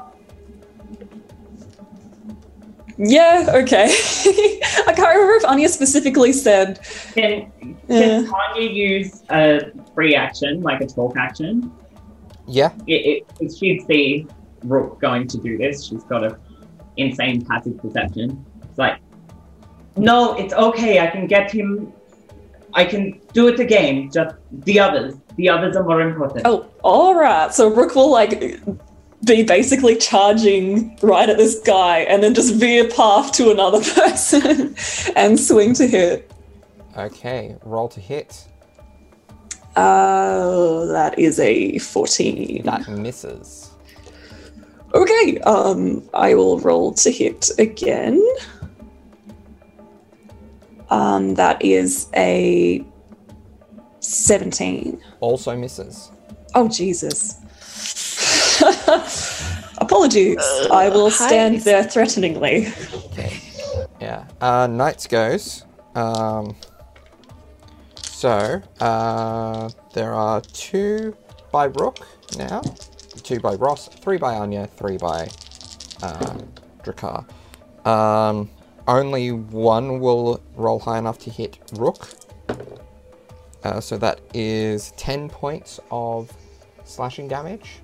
[2.98, 3.86] yeah, okay.
[4.26, 6.80] I can't remember if Anya specifically said.
[7.14, 7.52] Can,
[7.88, 8.26] Yeah.
[8.26, 11.72] Tanya use a free action, like a talk action?
[12.48, 12.72] Yeah.
[12.88, 14.28] it, it, she'd see
[14.64, 15.86] Rook going to do this.
[15.86, 16.38] She's got a
[16.98, 18.46] insane passive perception.
[18.64, 19.00] It's like,
[19.98, 21.00] no, it's okay.
[21.00, 21.92] I can get him.
[22.76, 24.12] I can do it again.
[24.12, 25.16] Just the others.
[25.38, 26.42] The others are more important.
[26.46, 27.54] Oh, all right.
[27.54, 28.62] So Rook will like
[29.26, 34.76] be basically charging right at this guy, and then just veer path to another person
[35.16, 36.32] and swing to hit.
[36.98, 37.56] Okay.
[37.64, 38.46] Roll to hit.
[39.78, 42.64] Uh, that is a fourteen.
[42.64, 43.72] That misses.
[44.94, 45.40] Okay.
[45.40, 48.22] Um, I will roll to hit again.
[50.90, 52.84] Um, that is a
[54.00, 55.02] seventeen.
[55.20, 56.12] Also misses.
[56.54, 57.42] Oh Jesus.
[59.78, 60.38] Apologies.
[60.72, 62.68] I will stand there threateningly.
[63.12, 63.40] Okay.
[64.00, 64.26] Yeah.
[64.42, 65.66] Uh, Knights goes.
[65.96, 66.56] Um,
[68.02, 71.16] so, uh, there are two
[71.52, 72.08] by Rook
[72.38, 72.62] now,
[73.24, 75.28] two by Ross, three by Anya, three by
[76.02, 76.38] uh,
[76.84, 77.26] Drakar.
[77.86, 78.50] Um,
[78.88, 82.10] only one will roll high enough to hit Rook.
[83.64, 86.32] Uh, so that is 10 points of
[86.84, 87.80] slashing damage.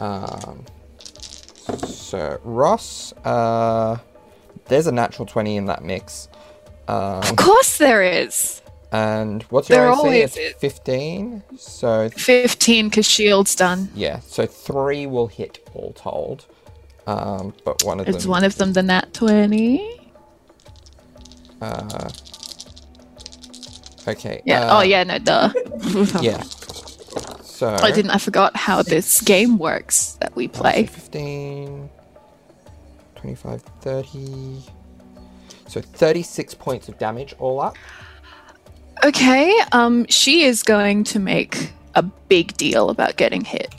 [0.00, 0.64] Um,
[1.86, 3.96] so, Ross, uh,
[4.66, 6.28] there's a natural 20 in that mix.
[6.88, 8.60] Um, Of course there is.
[8.90, 10.40] and what's your There AC?
[10.40, 11.44] It's 15.
[11.56, 13.88] So, 15 because shield's done.
[13.94, 16.46] yeah, so three will hit all told.
[17.06, 18.30] Um, but one of Is them.
[18.30, 20.00] one of them the nat 20?
[21.60, 22.10] Uh,
[24.08, 24.42] okay.
[24.44, 24.66] Yeah.
[24.66, 25.52] uh, oh, yeah, no, duh.
[26.20, 26.42] Yeah.
[27.42, 27.76] So.
[27.80, 28.10] I didn't.
[28.10, 30.86] I forgot how this game works that we so play.
[30.86, 31.88] 15,
[33.14, 34.62] 25, 30.
[35.68, 37.76] So 36 points of damage all up.
[39.04, 39.56] Okay.
[39.70, 43.72] Um, she is going to make a big deal about getting hit.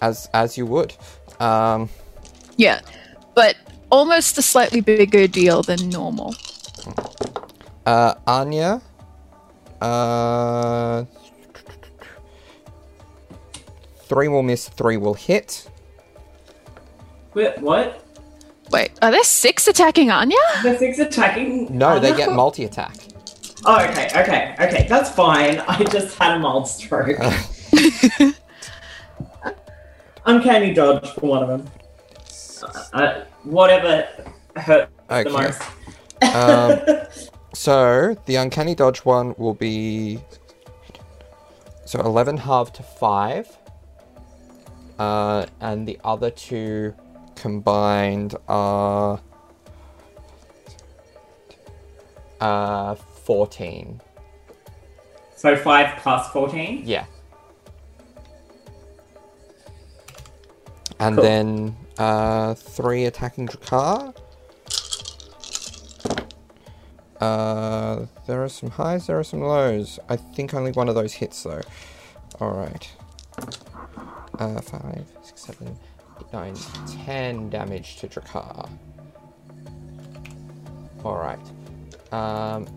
[0.00, 0.94] As as you would.
[1.42, 1.88] Um,
[2.56, 2.80] Yeah,
[3.34, 3.56] but
[3.90, 6.34] almost a slightly bigger deal than normal.
[7.86, 8.80] uh, Anya.
[9.80, 11.04] Uh,
[14.04, 15.68] three will miss, three will hit.
[17.34, 18.04] Wait, what?
[18.70, 20.36] Wait, are there six attacking Anya?
[20.62, 21.76] The six attacking?
[21.76, 22.94] No, Oh, they get multi attack.
[23.64, 24.86] Oh, okay, okay, okay.
[24.88, 25.60] That's fine.
[25.68, 27.18] I just had a mild stroke.
[30.24, 31.70] Uncanny dodge for one of them.
[32.92, 34.08] Uh, whatever
[34.56, 35.62] hurt the most.
[36.34, 36.80] Um,
[37.54, 40.20] so the uncanny dodge one will be
[41.84, 43.48] so eleven half to five,
[44.98, 46.94] uh, and the other two
[47.34, 49.20] combined are
[52.40, 54.00] uh, fourteen.
[55.34, 56.82] so five plus fourteen.
[56.84, 57.06] Yeah.
[61.02, 61.24] And Cool.
[61.24, 64.14] then uh, three attacking Drakar.
[67.20, 69.98] Uh, there are some highs, there are some lows.
[70.08, 71.62] I think only one of those hits though.
[72.40, 72.92] Alright.
[74.38, 75.76] Uh, five, six, seven,
[76.20, 76.54] eight, nine,
[77.04, 78.70] ten damage to Drakar.
[81.04, 81.40] Alright.
[82.12, 82.68] Um,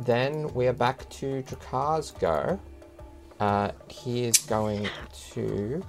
[0.00, 2.58] then we are back to Drakar's go.
[3.40, 4.88] Uh, he is going
[5.32, 5.84] to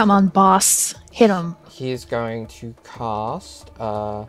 [0.00, 1.56] Come on, boss, hit him.
[1.68, 4.24] he is going to cast uh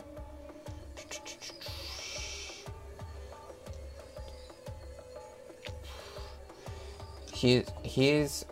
[7.32, 8.44] he he is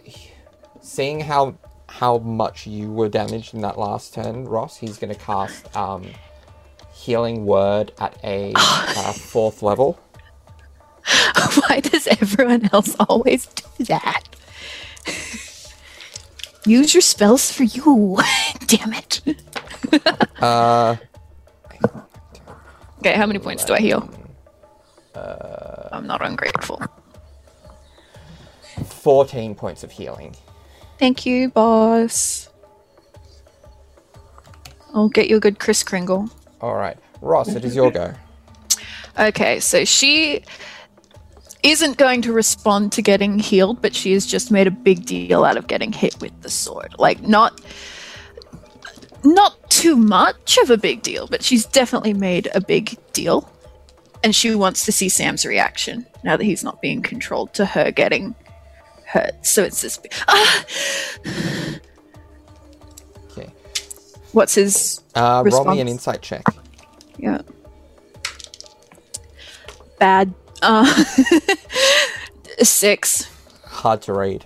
[0.81, 1.59] seeing how
[1.91, 6.07] how much you were damaged in that last turn, Ross, he's gonna cast um
[6.95, 10.01] healing word at a uh, fourth level.
[11.69, 14.23] Why does everyone else always do that?
[16.67, 18.19] Use your spells for you.
[18.67, 19.21] Damn it.
[20.41, 20.97] Uh
[22.99, 24.09] Okay, how many points do I heal?
[25.93, 26.81] I'm not ungrateful.
[28.85, 30.37] 14 points of healing.
[30.99, 32.49] Thank you, boss.
[34.95, 36.29] I'll get you a good Kris Kringle.
[36.63, 36.99] Alright.
[37.23, 38.15] Ross, it is your go.
[39.19, 40.45] Okay, so she
[41.63, 45.45] isn't going to respond to getting healed, but she has just made a big deal
[45.45, 46.95] out of getting hit with the sword.
[46.99, 47.61] Like not
[49.25, 53.51] not too much of a big deal, but she's definitely made a big deal.
[54.23, 57.91] And she wants to see Sam's reaction now that he's not being controlled to her
[57.91, 58.35] getting
[59.07, 59.47] hurt.
[59.47, 60.65] So it's this big, ah!
[63.31, 63.51] Okay.
[64.33, 66.45] What's his Uh, roll me an insight check.
[67.19, 67.41] Yeah.
[69.99, 70.33] Bad.
[70.63, 70.85] Uh,
[72.63, 73.31] six.
[73.65, 74.45] Hard to read.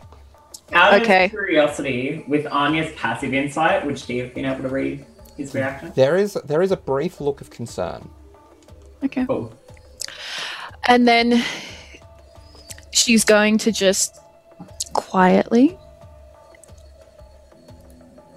[0.73, 1.27] Out Okay.
[1.27, 5.05] of curiosity, with Anya's passive insight, would she have been able to read
[5.37, 5.93] his reaction?
[5.95, 8.09] There is there is a brief look of concern.
[9.05, 9.25] Okay.
[9.27, 9.53] Cool.
[10.87, 11.43] And then
[12.93, 14.19] she's going to just
[14.93, 15.77] quietly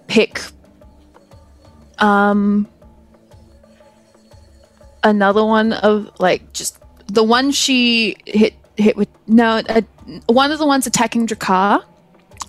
[0.07, 0.41] pick
[1.99, 2.67] um
[5.03, 9.81] another one of like just the one she hit hit with no uh,
[10.27, 11.83] one of the ones attacking Drakar.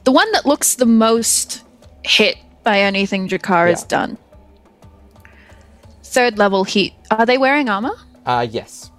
[0.05, 1.65] The one that looks the most
[2.05, 4.17] hit by anything Drakar has done.
[6.03, 6.95] Third level heat.
[7.11, 7.95] Are they wearing armor?
[8.25, 8.91] Uh yes.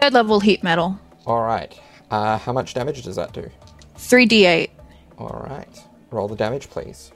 [0.00, 0.98] Third level heat metal.
[1.26, 1.78] All right.
[2.10, 3.50] Uh, how much damage does that do?
[3.96, 4.68] 3d8.
[5.18, 5.82] All right.
[6.10, 7.10] Roll the damage, please.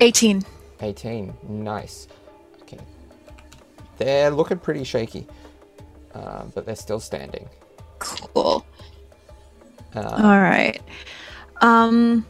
[0.00, 0.42] 18.
[0.80, 1.34] 18.
[1.48, 2.08] Nice.
[4.04, 4.20] Okay.
[4.22, 5.26] They're looking pretty shaky,
[6.14, 7.48] uh, but they're still standing.
[7.98, 8.64] Cool.
[9.94, 10.80] Uh, All right.
[11.60, 12.26] Um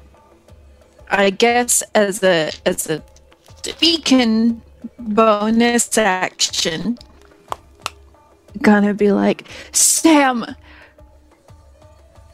[1.11, 3.03] I guess as a as a
[3.81, 4.63] beacon
[4.99, 6.99] bonus action
[8.63, 10.45] gonna be like, "Sam,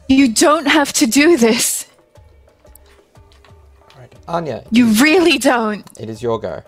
[0.07, 1.87] you don't have to do this.
[3.95, 4.13] all right.
[4.27, 6.61] Anya, You really don't." it is your go.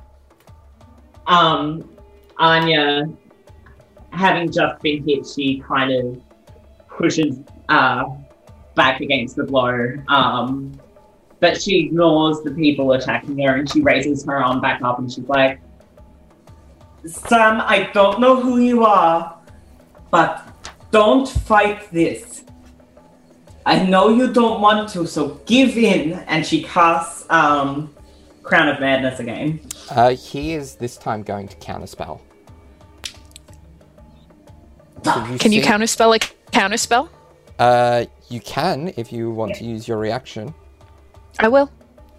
[1.28, 1.89] Um,
[2.40, 3.06] Anya,
[4.12, 6.22] having just been hit, she kind of
[6.88, 8.06] pushes uh,
[8.76, 9.94] back against the blow.
[10.08, 10.80] Um,
[11.40, 15.12] but she ignores the people attacking her and she raises her arm back up and
[15.12, 15.60] she's like,
[17.06, 19.38] Sam, I don't know who you are,
[20.10, 20.48] but
[20.92, 22.46] don't fight this.
[23.66, 26.14] I know you don't want to, so give in.
[26.28, 27.94] And she casts um,
[28.42, 29.60] Crown of Madness again.
[29.90, 32.20] Uh, he is this time going to counterspell.
[35.04, 37.10] So Can you see- counterspell like counterspell?
[37.60, 40.54] Uh, you can if you want to use your reaction.
[41.40, 41.70] I will.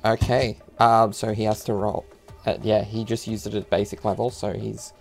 [0.05, 0.59] Okay.
[0.79, 2.05] Um, so he has to roll.
[2.47, 4.93] Uh, yeah, he just used it at basic level, so he's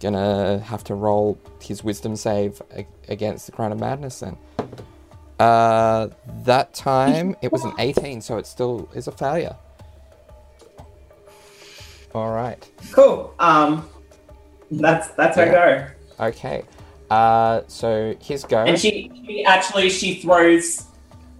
[0.00, 4.36] gonna have to roll his wisdom save a- against the Crown of Madness then.
[5.38, 6.08] Uh,
[6.44, 9.56] that time it was an 18, so it still is a failure.
[12.14, 12.70] All right.
[12.92, 13.34] Cool.
[13.38, 13.88] Um,
[14.70, 15.46] that's that's her
[16.18, 16.26] go.
[16.26, 16.62] Okay.
[17.10, 18.64] Uh, so his go.
[18.64, 20.86] And she, she actually she throws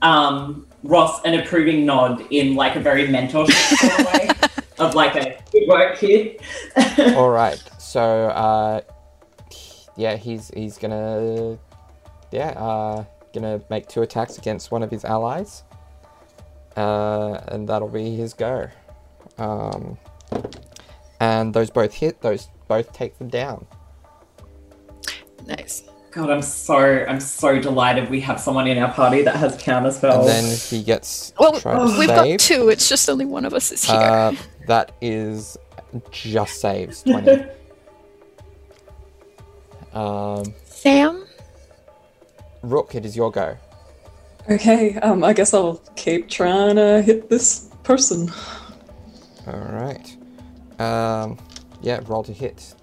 [0.02, 4.28] um Ross an approving nod in like a very mentor sort of way
[4.78, 6.40] of like a good work, kid.
[7.16, 7.62] All right.
[7.78, 8.80] So, uh,
[9.96, 11.58] yeah, he's he's gonna,
[12.32, 15.62] yeah, uh, gonna make two attacks against one of his allies,
[16.76, 18.68] uh, and that'll be his go.
[19.38, 19.96] Um,
[21.20, 22.20] and those both hit.
[22.20, 23.66] Those both take them down.
[25.46, 25.84] Nice.
[26.10, 29.90] God, I'm so I'm so delighted we have someone in our party that has counter
[29.90, 30.28] spells.
[30.28, 32.38] And then he gets Well, tried to we've save.
[32.38, 32.68] got two.
[32.68, 33.96] It's just only one of us is here.
[33.96, 34.32] Uh,
[34.68, 35.56] that is
[36.12, 37.42] just saves twenty.
[39.92, 41.26] um, Sam?
[42.62, 43.56] Rook, it is your go.
[44.48, 48.30] Okay, um, I guess I'll keep trying to hit this person.
[49.48, 50.16] All right.
[50.78, 51.38] Um,
[51.82, 52.74] yeah, roll to hit.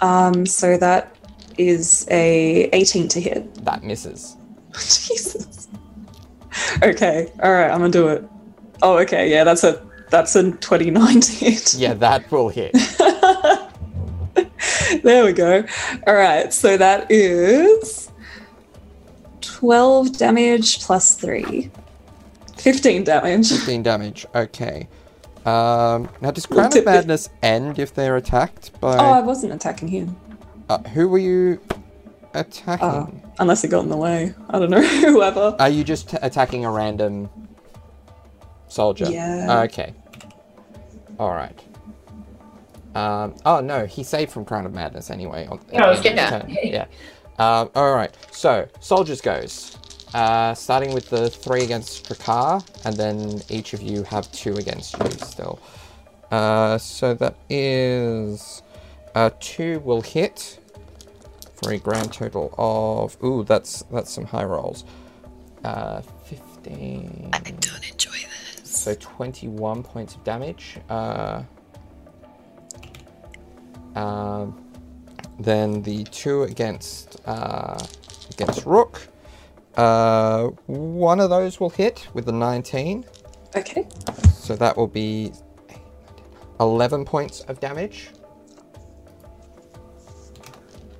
[0.00, 1.16] Um, so that
[1.58, 3.54] is a 18 to hit.
[3.64, 4.36] That misses.
[4.74, 5.68] Jesus.
[6.82, 8.24] Okay, all right, I'm gonna do it.
[8.82, 11.74] Oh, okay, yeah, that's a that's a 29 to hit.
[11.78, 12.72] Yeah, that will hit.
[15.02, 15.64] there we go.
[16.06, 18.10] All right, so that is
[19.42, 21.70] 12 damage plus 3.
[22.56, 23.50] 15 damage.
[23.50, 24.26] 15 damage.
[24.34, 24.88] Okay.
[25.46, 28.96] Um, now, does Crown of Madness end if they're attacked by.
[28.96, 30.16] Oh, I wasn't attacking him.
[30.68, 31.60] uh, who were you
[32.34, 32.86] attacking?
[32.86, 34.34] Oh, unless it got in the way.
[34.50, 35.56] I don't know, whoever.
[35.58, 37.30] Are you just t- attacking a random
[38.68, 39.06] soldier?
[39.10, 39.62] Yeah.
[39.64, 39.94] Okay.
[41.18, 41.58] Alright.
[42.94, 45.46] Um, oh, no, he saved from Crown of Madness anyway.
[45.46, 46.70] On, Yeah, I was at the end of getting the turn.
[46.72, 46.86] Yeah.
[47.60, 49.76] Um, Alright, so, soldiers goes.
[50.12, 54.98] Uh, starting with the three against Drakar, and then each of you have two against
[54.98, 55.60] you still.
[56.30, 58.62] Uh, so that is.
[59.14, 60.58] Uh, two will hit
[61.54, 63.16] for a grand total of.
[63.22, 64.84] Ooh, that's that's some high rolls.
[65.64, 67.30] Uh, 15.
[67.32, 68.70] I don't enjoy this.
[68.70, 70.78] So 21 points of damage.
[70.88, 71.42] Uh,
[73.94, 74.64] um,
[75.38, 77.78] then the two against uh,
[78.30, 79.08] against Rook.
[79.76, 83.04] Uh, one of those will hit with the 19.
[83.56, 83.86] Okay.
[84.34, 85.32] So that will be
[86.60, 88.10] 11 points of damage.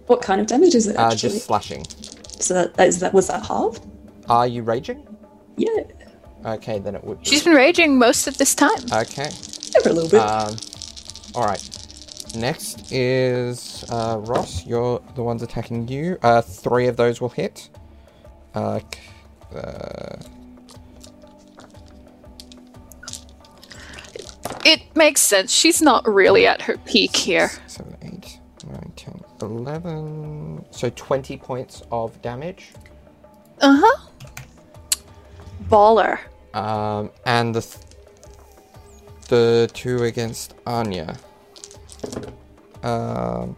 [0.07, 1.31] What kind of damage is it Uh, actually?
[1.31, 1.85] just slashing.
[2.41, 3.87] So that, is that was that halved?
[4.29, 5.07] Are you raging?
[5.57, 5.68] Yeah,
[6.45, 7.18] Okay, then it would.
[7.21, 7.25] Be.
[7.27, 8.79] She's been raging most of this time.
[8.93, 9.29] Okay.
[9.83, 10.21] for a little bit.
[10.21, 10.57] Um,
[11.35, 11.62] all right.
[12.35, 14.64] Next is uh, Ross.
[14.64, 16.18] You're the ones attacking you.
[16.23, 17.68] Uh, three of those will hit.
[18.55, 18.80] Uh,
[19.55, 20.16] uh,
[24.64, 25.53] It makes sense.
[25.53, 27.51] She's not really at her peak here.
[27.66, 28.38] seven, eight,
[28.68, 30.64] nine, 10, 11.
[30.70, 32.70] So 20 points of damage.
[33.61, 34.07] Uh huh.
[35.68, 36.18] Baller.
[36.55, 37.76] Um, and the th-
[39.28, 41.16] the two against Anya.
[42.82, 43.57] Um,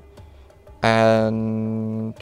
[0.82, 2.14] and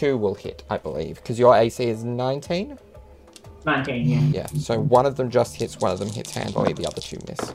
[0.00, 2.78] two will hit, I believe, because your AC is 19.
[3.66, 4.20] 19, yeah.
[4.32, 7.18] Yeah, so one of them just hits, one of them hits handily, the other two
[7.28, 7.52] miss.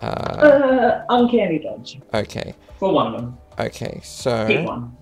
[0.00, 1.98] Uh, Uh, uncanny dodge.
[2.14, 3.38] okay, For one of them.
[3.58, 4.96] okay, Pick so one.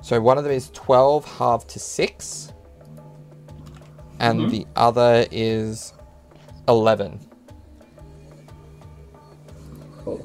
[0.00, 2.52] so one of them is 12 half to 6,
[4.20, 4.50] and Mhm.
[4.50, 5.92] the other is
[6.66, 7.20] 11.
[10.02, 10.24] Cool.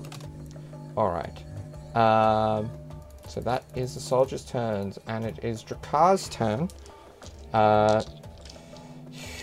[0.95, 1.38] Alright.
[1.95, 2.69] Um,
[3.30, 6.69] so that is the soldier's turn, and it is Drakar's turn.
[7.53, 8.03] Uh,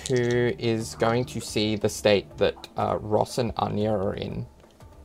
[0.08, 4.46] who is going to see the state that uh, Ross and Anya are in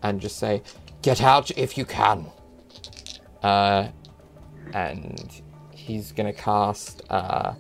[0.03, 0.61] and just say,
[1.01, 2.27] Get out if you can.
[3.41, 3.87] Uh,
[4.73, 7.01] and he's going to cast.
[7.09, 7.55] Uh,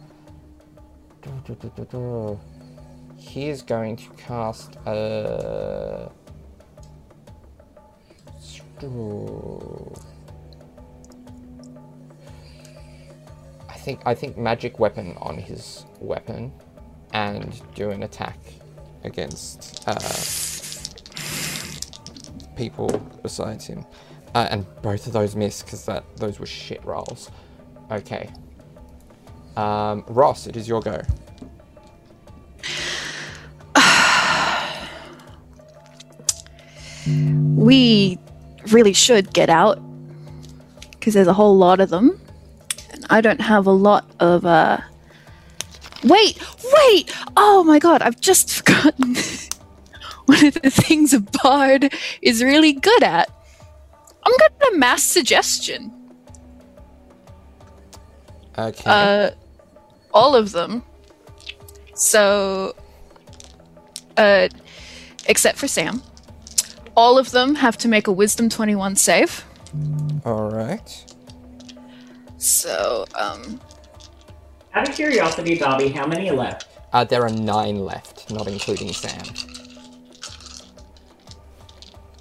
[3.17, 4.77] he is going to cast.
[4.85, 6.09] Uh,
[13.81, 16.53] think I think magic weapon on his weapon,
[17.13, 18.37] and do an attack
[19.03, 19.99] against uh,
[22.55, 22.87] people
[23.23, 23.85] besides him,
[24.35, 27.31] uh, and both of those missed because that those were shit rolls.
[27.91, 28.29] Okay.
[29.57, 31.01] Um, Ross, it is your go.
[37.55, 38.19] We
[38.71, 39.79] really should get out
[40.91, 42.19] because there's a whole lot of them,
[43.11, 44.45] I don't have a lot of.
[44.45, 44.79] uh...
[46.03, 46.41] Wait,
[46.73, 47.13] wait!
[47.37, 49.15] Oh my god, I've just forgotten
[50.25, 53.29] one of the things a bard is really good at.
[54.23, 55.91] I'm gonna mass suggestion.
[58.57, 58.83] Okay.
[58.85, 59.31] Uh,
[60.13, 60.83] all of them.
[61.95, 62.75] So,
[64.17, 64.47] uh,
[65.27, 66.01] except for Sam,
[66.95, 69.45] all of them have to make a Wisdom 21 save.
[70.25, 71.10] All right.
[72.41, 73.61] So, um,
[74.73, 76.67] Out of curiosity, Darby, how many are left?
[76.91, 79.21] Uh, there are nine left, not including Sam.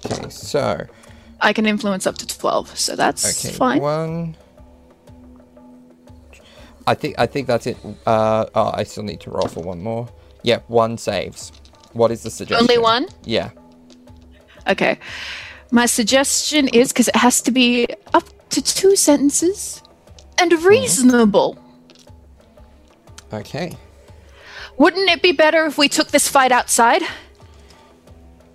[0.05, 0.85] Okay, so
[1.41, 3.81] I can influence up to 12, so that's okay, fine.
[3.81, 4.37] one.
[6.85, 7.77] I think I think that's it.
[8.05, 10.07] Uh, oh, I still need to roll for one more.
[10.43, 11.51] Yeah, one saves.
[11.93, 12.69] What is the suggestion?
[12.69, 13.07] Only one?
[13.23, 13.49] Yeah.
[14.67, 14.99] Okay.
[15.71, 19.81] My suggestion is because it has to be up to two sentences
[20.41, 21.57] and reasonable.
[23.31, 23.77] Okay.
[24.77, 27.03] Wouldn't it be better if we took this fight outside?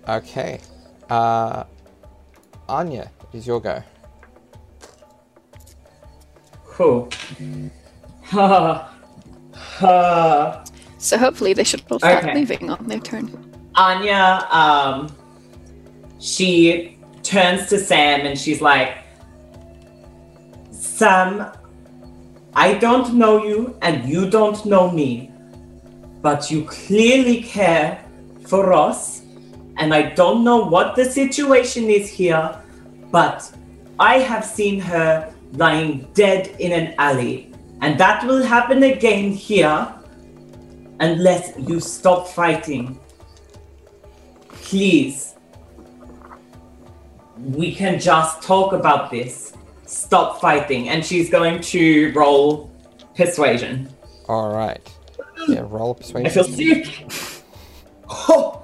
[0.07, 0.59] Okay.
[1.09, 1.63] Uh,
[2.67, 3.81] Anya, is your go.
[6.65, 7.09] Cool.
[8.25, 8.91] Ha
[9.53, 10.63] ha.
[10.97, 12.35] So hopefully they should all start Okay.
[12.35, 13.31] leaving on their turn.
[13.75, 15.15] Anya, um,
[16.19, 18.97] she turns to Sam and she's like,
[20.71, 21.51] Sam,
[22.57, 25.31] I don't know you and you don't know me,
[26.23, 28.03] but you clearly care
[28.47, 29.21] for us,
[29.77, 32.59] and I don't know what the situation is here,
[33.11, 33.55] but
[33.99, 39.93] I have seen her lying dead in an alley, and that will happen again here
[40.99, 42.99] unless you stop fighting.
[44.49, 45.35] Please
[47.37, 49.53] we can just talk about this
[49.87, 52.69] stop fighting and she's going to roll
[53.15, 53.87] persuasion
[54.27, 54.81] All right.
[55.47, 56.27] Yeah, roll persuasion.
[56.27, 57.11] i feel sick
[58.09, 58.61] oh,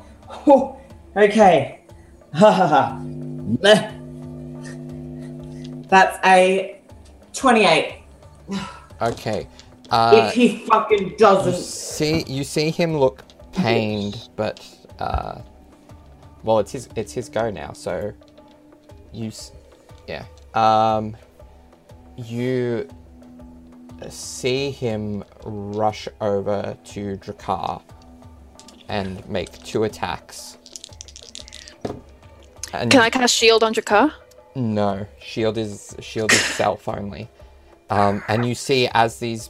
[0.48, 0.78] oh,
[1.16, 1.80] okay
[2.34, 3.00] ha ha ha
[5.90, 6.80] that's a
[7.34, 7.96] 28
[9.02, 9.48] Okay.
[9.92, 14.66] Uh, if he fucking doesn't see, you see him look pained, but
[15.00, 15.40] uh,
[16.44, 17.74] well, it's his it's his go now.
[17.74, 18.14] So
[19.12, 19.52] you, s-
[20.08, 20.24] yeah.
[20.54, 21.18] Um,
[22.18, 22.88] you
[24.10, 27.82] see him rush over to Drakar
[28.90, 30.58] and make two attacks.
[32.74, 34.12] And Can I cast shield on Drakar?
[34.56, 37.30] No, shield is shield is self only.
[37.90, 39.50] Um, and you see as these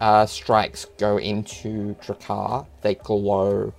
[0.00, 3.72] uh, strikes go into Drakar, they glow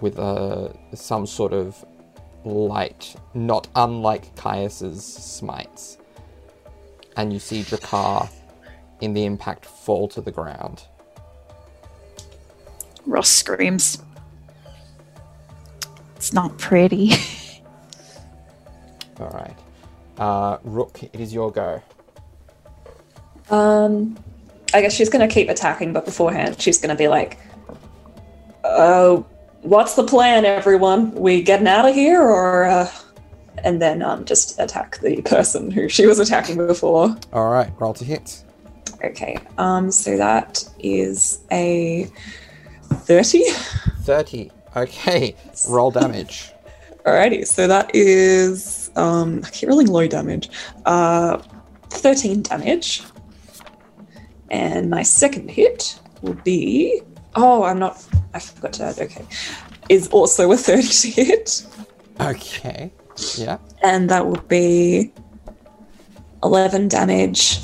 [0.00, 1.84] with a, some sort of
[2.44, 5.98] light, not unlike Caius's smites.
[7.16, 8.30] And you see Drakar
[9.00, 10.84] in the impact fall to the ground.
[13.06, 14.02] Ross screams.
[16.16, 17.10] It's not pretty.
[19.20, 19.56] All right.
[20.18, 21.82] Uh, Rook, it is your go.
[23.50, 24.16] Um,
[24.72, 27.38] I guess she's gonna keep attacking, but beforehand, she's gonna be like,
[28.64, 29.24] "Oh,
[29.62, 31.12] what's the plan, everyone?
[31.12, 32.90] We getting out of here, or?" Uh...
[33.62, 37.14] And then um, just attack the person who she was attacking before.
[37.32, 38.42] All right, roll to hit.
[39.04, 39.36] Okay.
[39.58, 42.10] Um, so that is a
[42.90, 43.44] thirty.
[44.02, 44.50] 30.
[44.76, 45.36] Okay,
[45.68, 46.52] roll damage.
[47.06, 50.50] Alrighty, so that is um I keep rolling low damage.
[50.84, 51.38] Uh
[51.90, 53.02] 13 damage.
[54.50, 57.02] And my second hit will be
[57.36, 58.04] oh I'm not
[58.34, 59.24] I forgot to add okay.
[59.88, 61.66] Is also a 30 to hit.
[62.20, 62.92] Okay.
[63.36, 63.58] Yeah.
[63.82, 65.12] And that will be
[66.42, 67.58] 11 damage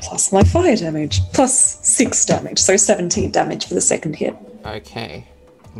[0.00, 2.58] plus my fire damage plus 6 damage.
[2.58, 4.36] So 17 damage for the second hit.
[4.64, 5.26] Okay.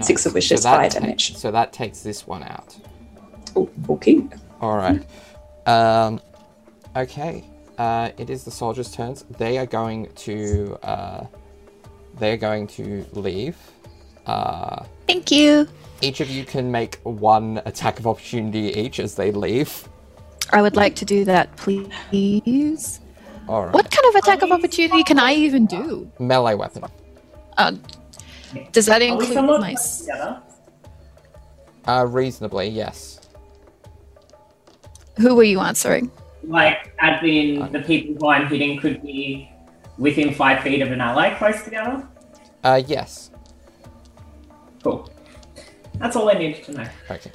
[0.01, 1.36] Six of which is that fire ta- damage.
[1.36, 2.76] So that takes this one out.
[3.57, 4.22] Oh, okay.
[4.61, 5.05] All right.
[5.66, 6.20] Um,
[6.94, 7.44] okay.
[7.76, 9.24] Uh, it is the soldiers' turns.
[9.38, 10.78] They are going to.
[10.82, 11.26] Uh,
[12.19, 13.57] they are going to leave.
[14.27, 15.66] Uh, Thank you.
[16.03, 19.89] each of you can make one attack of opportunity each as they leave.
[20.53, 23.01] I would like to do that, please.
[23.49, 23.75] All right.
[23.75, 26.11] What kind of attack of opportunity can I even do?
[26.19, 26.85] Melee weapon.
[27.57, 27.73] Uh,
[28.73, 29.75] does that include somewhat my?
[31.87, 33.21] Uh, reasonably, yes.
[35.16, 36.11] Who were you answering?
[36.45, 39.51] Like, as in the people who I'm hitting could be
[39.99, 42.07] within five feet of an ally close together?
[42.64, 43.30] Uh, yes.
[44.82, 45.11] Cool.
[45.94, 46.88] That's all I needed to know.
[47.11, 47.30] Okay.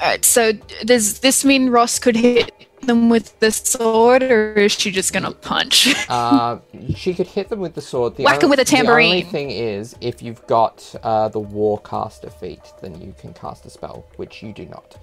[0.00, 0.24] All right.
[0.24, 0.52] So
[0.84, 2.52] does this mean Ross could hit
[2.82, 5.94] them with the sword, or is she just gonna punch?
[6.08, 6.58] Uh,
[6.96, 8.16] she could hit them with the sword.
[8.16, 11.40] The Whack 'em only- with a The only thing is, if you've got uh, the
[11.40, 14.96] Warcaster feat, then you can cast a spell, which you do not.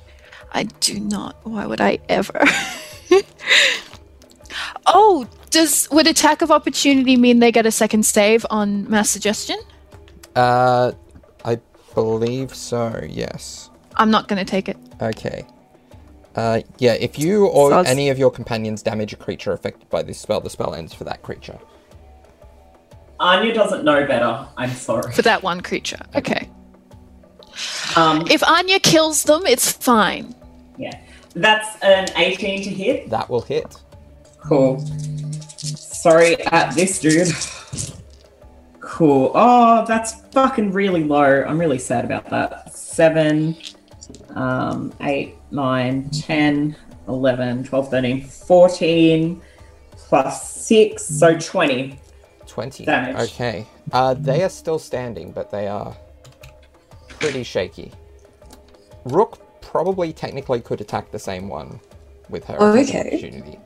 [0.54, 1.36] I do not.
[1.44, 2.44] Why would I ever?
[4.88, 9.58] oh, does would attack of opportunity mean they get a second save on mass suggestion?
[10.36, 10.92] Uh,
[11.44, 11.60] I
[11.94, 13.02] believe so.
[13.10, 13.70] Yes.
[13.96, 14.78] I'm not gonna take it.
[15.02, 15.46] Okay.
[16.36, 16.94] Uh, yeah.
[16.94, 20.42] If you or So any of your companions damage a creature affected by this spell,
[20.42, 21.58] the spell ends for that creature.
[23.20, 24.46] Anya doesn't know better.
[24.58, 25.14] I'm sorry.
[25.14, 26.00] For that one creature.
[26.16, 26.50] Okay.
[27.96, 30.36] Um, If Anya kills them, it's fine.
[30.78, 31.00] yeah.
[31.38, 33.10] That's an 18 to hit.
[33.10, 33.82] That will hit.
[34.48, 34.80] Cool.
[35.58, 37.30] Sorry at this dude.
[38.80, 39.32] Cool.
[39.34, 41.44] Oh, that's fucking really low.
[41.44, 42.74] I'm really sad about that.
[42.74, 43.58] 7,
[44.36, 46.76] um, 8, 9, 10,
[47.08, 49.42] 11, 12, 13, 14,
[49.96, 52.00] plus 6, so 20.
[52.48, 52.86] Twenty.
[52.86, 53.18] Damage.
[53.32, 53.66] Okay.
[53.92, 55.94] Uh, they are still standing, but they are
[57.10, 57.92] pretty shaky.
[59.04, 61.80] Rook probably technically could attack the same one
[62.30, 63.08] with her attack of Okay.
[63.08, 63.60] opportunity.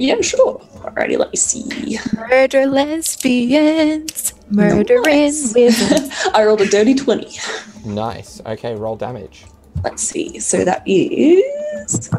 [0.00, 0.58] Yeah, sure.
[0.76, 1.98] Alrighty, let me see.
[2.16, 5.52] Murder lesbians, murdering Nice.
[5.54, 6.10] women.
[6.34, 7.38] I rolled a dirty 20.
[7.84, 8.40] Nice.
[8.46, 9.44] Okay, roll damage.
[9.84, 10.40] Let's see.
[10.40, 12.10] So that is.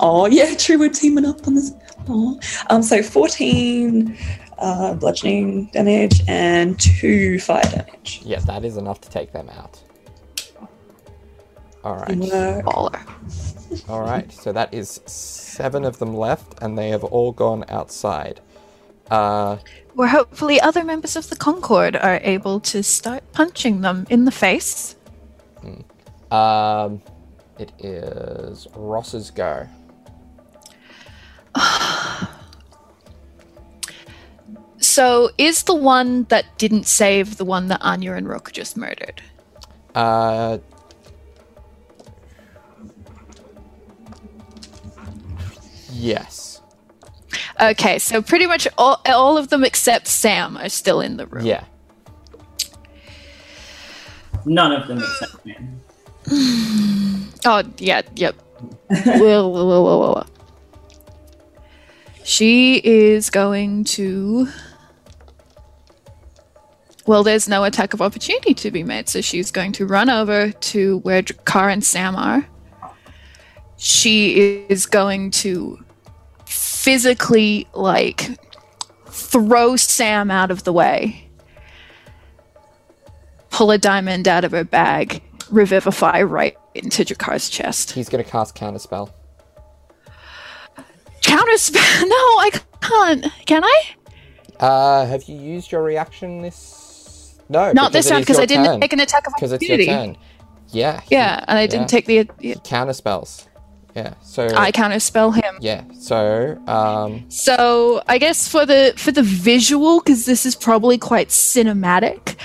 [0.00, 0.76] Oh, yeah, true.
[0.76, 1.72] We're teaming up on this.
[2.08, 2.40] Oh.
[2.68, 4.18] Um, so 14
[4.58, 8.22] uh, bludgeoning damage and 2 fire damage.
[8.24, 9.80] Yeah, that is enough to take them out.
[11.84, 12.16] All right.
[12.18, 12.64] Work.
[12.64, 13.59] Baller.
[13.88, 14.30] All right.
[14.32, 18.40] So that is seven of them left, and they have all gone outside.
[19.10, 19.58] Uh,
[19.94, 24.30] Where hopefully other members of the Concord are able to start punching them in the
[24.30, 24.96] face.
[26.30, 27.02] um,
[27.58, 29.66] it is Ross's go.
[34.82, 39.22] So, is the one that didn't save the one that Anya and Rook just murdered?
[39.94, 40.58] Uh,
[45.92, 46.60] yes.
[47.60, 51.44] Okay, so pretty much all, all of them except Sam are still in the room.
[51.44, 51.64] Yeah.
[54.44, 55.80] None of them except him.
[57.46, 58.34] Oh, yeah, yep.
[58.90, 60.26] whoa, whoa, whoa, whoa, whoa, whoa.
[62.22, 64.46] She is going to.
[67.06, 70.52] Well, there's no attack of opportunity to be made, so she's going to run over
[70.52, 72.46] to where Car and Sam are.
[73.82, 75.82] She is going to
[76.44, 78.38] physically like
[79.06, 81.28] throw Sam out of the way,
[83.48, 87.92] pull a diamond out of her bag, revivify right into Drakar's chest.
[87.92, 89.10] He's going to cast Counterspell.
[91.22, 92.00] Counterspell?
[92.06, 92.50] No, I
[92.82, 93.26] can't.
[93.46, 93.82] Can I?
[94.58, 97.38] Uh, have you used your reaction this?
[97.48, 98.80] No, Not this round because I didn't turn.
[98.80, 100.14] take an attack of Because it's your opportunity.
[100.14, 100.22] turn.
[100.68, 101.00] Yeah.
[101.00, 101.86] he- Yeah, and I didn't yeah.
[101.98, 102.28] take the.
[102.40, 103.46] yeah, counter spells.
[103.94, 104.14] Yeah.
[104.22, 105.56] So I counterspell him.
[105.60, 105.84] yeah.
[105.98, 111.28] So um So I guess for the for the visual, because this is probably quite
[111.28, 112.36] cinematic,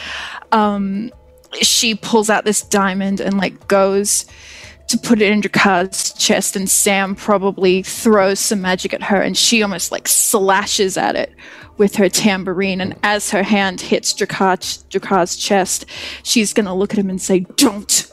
[0.51, 1.11] um,
[1.61, 4.25] she pulls out this diamond and like goes
[4.87, 9.35] to put it in Drakar's chest, and Sam probably throws some magic at her, and
[9.35, 11.33] she almost like slashes at it
[11.77, 12.79] with her tambourine.
[12.81, 14.57] And as her hand hits Drakar,
[14.89, 15.85] Drakar's chest,
[16.23, 18.11] she's gonna look at him and say, "Don't."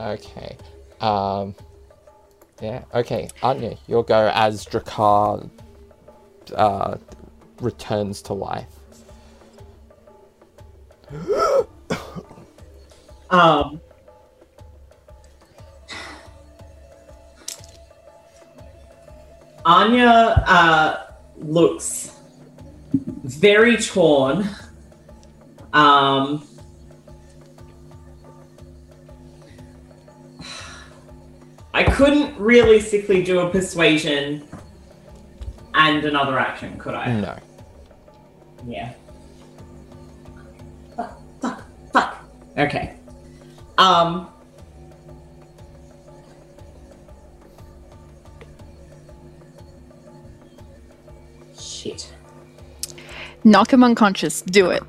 [0.00, 0.56] okay.
[1.02, 1.54] Um
[2.60, 3.28] Yeah, okay.
[3.42, 5.50] Anya, you'll go as Drakar
[6.54, 6.96] uh
[7.60, 8.66] returns to life.
[13.32, 13.80] Um,
[19.64, 21.06] Anya uh,
[21.38, 22.14] looks
[22.92, 24.48] very torn.
[25.72, 26.46] Um,
[31.74, 34.46] I couldn't realistically do a persuasion
[35.74, 37.12] and another action, could I?
[37.12, 37.38] No.
[38.66, 38.92] Yeah.
[40.94, 41.62] Fuck, fuck,
[41.92, 42.24] fuck.
[42.58, 42.94] Okay.
[43.78, 44.28] Um.
[51.58, 52.12] Shit.
[53.44, 54.42] Knock him unconscious.
[54.42, 54.82] Do it.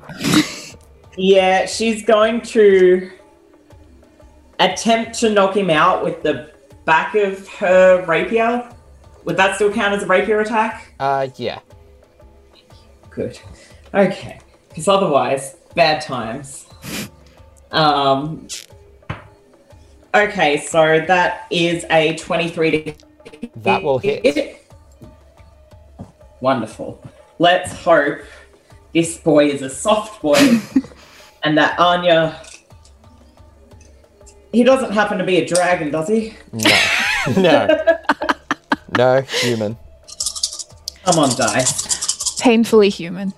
[1.16, 3.10] Yeah, she's going to
[4.60, 6.53] attempt to knock him out with the
[6.84, 8.70] back of her rapier.
[9.24, 10.94] Would that still count as a rapier attack?
[10.98, 11.60] Uh yeah.
[13.10, 13.38] Good.
[13.92, 14.40] Okay.
[14.68, 16.66] Because otherwise, bad times.
[17.70, 18.48] Um.
[20.14, 22.94] Okay, so that is a 23 to
[23.56, 24.64] That will hit.
[26.40, 27.02] Wonderful.
[27.38, 28.20] Let's hope
[28.92, 30.60] this boy is a soft boy
[31.42, 32.40] and that Anya.
[34.54, 36.32] He doesn't happen to be a dragon, does he?
[36.52, 36.70] No.
[37.36, 37.68] no.
[38.96, 39.76] No, human.
[41.04, 42.40] Come on, dice.
[42.40, 43.32] Painfully human.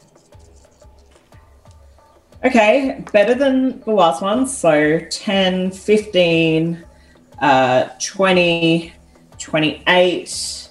[2.45, 4.47] Okay, better than the last one.
[4.47, 6.85] So 10, 15,
[7.41, 8.93] uh, 20,
[9.39, 10.69] 28,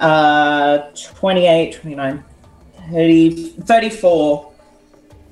[0.00, 2.24] uh, 28, 29,
[2.90, 4.52] 30, 34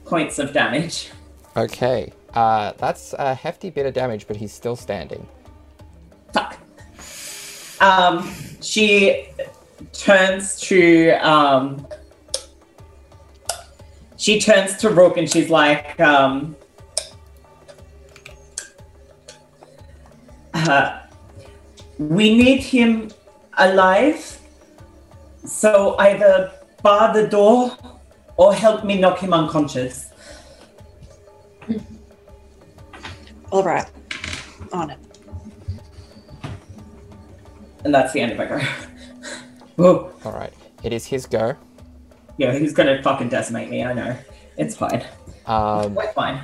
[0.05, 1.11] points of damage.
[1.57, 2.13] Okay.
[2.35, 5.27] Uh that's a hefty bit of damage, but he's still standing.
[6.33, 6.59] Fuck.
[7.83, 9.27] Um, she
[9.93, 11.87] turns to um,
[14.17, 16.55] she turns to Rook and she's like, um,
[20.55, 21.01] uh,
[21.99, 23.11] "We need him
[23.59, 24.39] alive,
[25.45, 26.53] so either
[26.83, 27.77] bar the door
[28.37, 30.13] or help me knock him unconscious."
[33.53, 33.87] All right.
[34.73, 34.99] On it.
[37.85, 38.59] And that's the end of my go.
[39.77, 40.13] Whoa.
[40.25, 40.55] Alright.
[40.83, 41.55] It is his go.
[42.39, 43.85] Yeah, he's gonna fucking decimate me.
[43.85, 44.17] I know.
[44.57, 45.05] It's fine.
[45.47, 46.41] Um We're fine.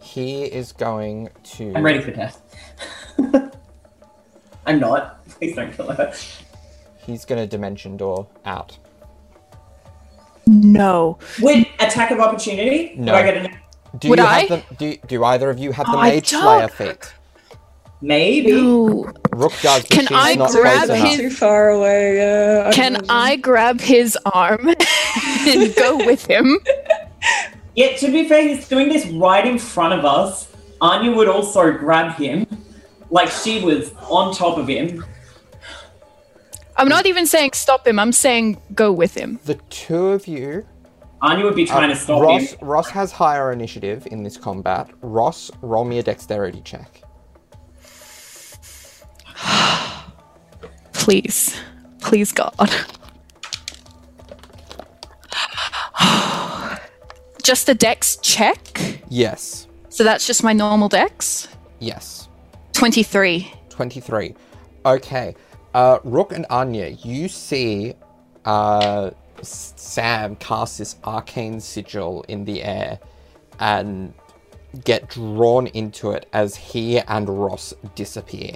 [0.00, 2.42] he is going to I'm ready for death.
[4.66, 5.24] I'm not.
[5.28, 6.12] Please don't kill her.
[6.98, 8.76] he's gonna dimension door out.
[10.48, 11.18] No.
[11.40, 12.94] Would attack of opportunity?
[12.96, 13.12] No.
[13.12, 13.56] Would I get a
[13.98, 14.40] Do Would you I?
[14.46, 16.42] have the do, do either of you have the Oh, I mage don't.
[16.42, 17.12] slayer feat?
[18.02, 18.52] maybe?
[18.52, 19.10] No.
[19.32, 22.16] Rook does, but Can she's I not grab close his- Too far away.
[22.16, 22.70] Yeah.
[22.72, 24.68] Can I grab his arm
[25.46, 26.58] and go with him?
[27.74, 30.48] Yeah, to be fair, he's doing this right in front of us.
[30.80, 32.46] Anya would also grab him.
[33.10, 35.04] Like she was on top of him.
[36.78, 37.98] I'm not even saying stop him.
[37.98, 39.40] I'm saying go with him.
[39.44, 40.66] The two of you
[41.26, 42.68] Anya would be trying to stop Ross him.
[42.68, 44.88] Ross has higher initiative in this combat.
[45.00, 47.02] Ross, roll me a dexterity check.
[50.92, 51.60] Please.
[52.00, 52.54] Please, God.
[57.42, 58.80] just a dex check.
[59.08, 59.66] Yes.
[59.88, 61.48] So that's just my normal dex.
[61.80, 62.28] Yes.
[62.72, 63.52] 23.
[63.70, 64.34] 23.
[64.84, 65.34] Okay.
[65.74, 67.94] Uh, Rook and Anya, you see
[68.44, 72.98] uh, S- Sam cast this arcane sigil in the air
[73.60, 74.12] and
[74.84, 78.52] get drawn into it as he and Ross disappear.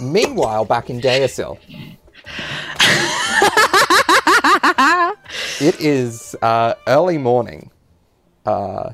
[0.00, 1.58] Meanwhile, back in Deosil,
[5.60, 7.70] it is uh, early morning,
[8.46, 8.92] uh,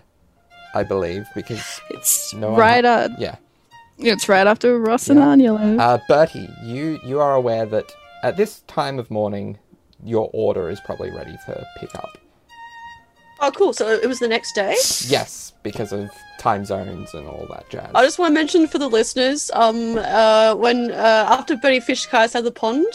[0.75, 2.85] I believe, because It's no right.
[2.85, 3.37] ha- Uh, yeah.
[3.99, 5.29] it's right after Ross and Yeah.
[5.29, 5.53] Anya.
[5.55, 7.93] Uh, Bertie, you you are aware that
[8.25, 9.59] at this time of morning,
[10.03, 12.19] your order is probably ready for pickup.
[13.41, 13.75] Oh, cool.
[13.75, 14.75] So it was the next day.
[15.07, 17.91] Yes, because of time zones and all that jazz.
[17.95, 22.07] I just want to mention for the listeners, um, uh, when uh, after Bernie Fish
[22.07, 22.87] Kai's had the pond,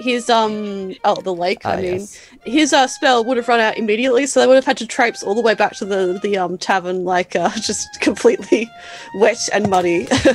[0.00, 1.64] his um, oh, the lake.
[1.64, 2.18] I Ah, mean, yes.
[2.44, 5.22] his uh, spell would have run out immediately, so they would have had to traipse
[5.22, 8.70] all the way back to the the um tavern, like uh, just completely
[9.16, 10.06] wet and muddy.
[10.06, 10.32] so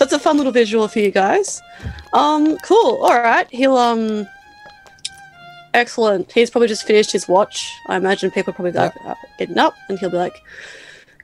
[0.00, 1.60] it's a fun little visual for you guys.
[2.12, 2.98] Um, cool.
[3.02, 4.26] All right, he'll um.
[5.74, 6.32] Excellent.
[6.32, 7.70] He's probably just finished his watch.
[7.88, 10.42] I imagine people are probably like uh, getting up, and he'll be like,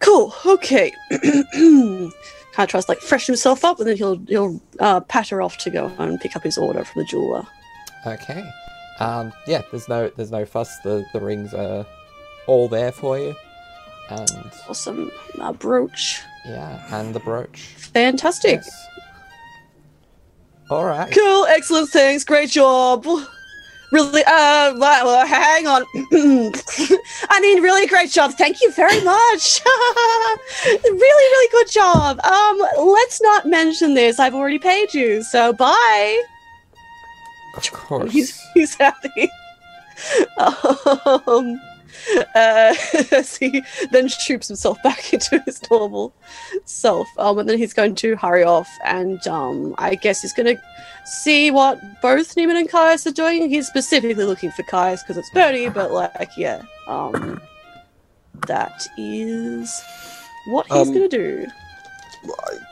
[0.01, 2.12] "Cool, okay." kind
[2.59, 5.70] of tries to like freshen himself up, and then he'll he'll uh, patter off to
[5.70, 7.47] go and pick up his order from the jeweler.
[8.07, 8.45] Okay.
[9.01, 10.79] Um, yeah, there's no there's no fuss.
[10.81, 11.87] The the rings are
[12.47, 13.35] all there for you,
[14.11, 14.31] and
[14.69, 16.21] Awesome uh, brooch.
[16.45, 17.61] yeah, and the brooch.
[17.95, 18.61] Fantastic.
[18.65, 18.87] Yes.
[20.71, 21.13] All right.
[21.13, 23.05] Cool, excellent, thanks, great job.
[23.93, 25.83] Really, uh, well, well, hang on.
[27.29, 28.33] I mean, really great job.
[28.33, 29.61] Thank you very much.
[30.65, 32.19] really, really good job.
[32.25, 34.19] Um, let's not mention this.
[34.19, 36.23] I've already paid you, so bye.
[37.57, 38.13] Of course.
[38.13, 39.31] He's he's happy.
[40.39, 41.61] um,
[42.35, 42.75] uh,
[43.13, 46.15] as he then shoops himself back into his normal
[46.65, 47.07] self.
[47.19, 50.63] Um, and then he's going to hurry off, and um, I guess he's going to
[51.05, 53.49] see what both Newman and Caius are doing.
[53.49, 57.41] He's specifically looking for Caius because it's Bertie, but like, yeah, um,
[58.47, 59.83] that is
[60.49, 61.47] what he's Um, going to do.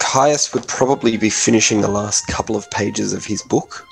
[0.01, 3.85] Caius would probably be finishing the last couple of pages of his book,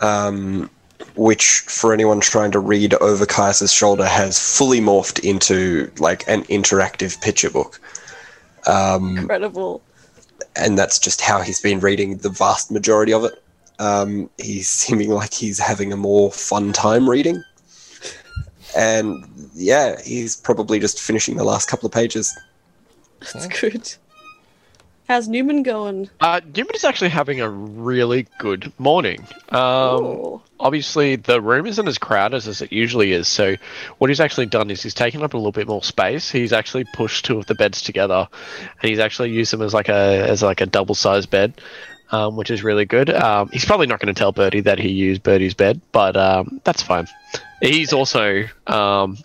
[0.00, 0.70] um,
[1.16, 6.44] which, for anyone trying to read over Caius's shoulder, has fully morphed into like an
[6.44, 7.80] interactive picture book.
[8.66, 9.82] Um, Incredible.
[10.56, 13.42] and that's just how he's been reading the vast majority of it.
[13.78, 17.42] Um, he's seeming like he's having a more fun time reading.
[18.76, 19.24] And
[19.54, 22.36] yeah, he's probably just finishing the last couple of pages.
[23.32, 23.94] That's good.
[25.08, 26.10] How's Newman going?
[26.20, 29.26] Uh, Newman is actually having a really good morning.
[29.48, 33.26] Um, obviously, the room isn't as crowded as it usually is.
[33.26, 33.56] So,
[33.96, 36.30] what he's actually done is he's taken up a little bit more space.
[36.30, 38.28] He's actually pushed two of the beds together,
[38.82, 41.58] and he's actually used them as like a as like a double sized bed,
[42.10, 43.08] um, which is really good.
[43.08, 46.60] Um, he's probably not going to tell Bertie that he used Bertie's bed, but um,
[46.64, 47.06] that's fine.
[47.62, 49.16] He's also um,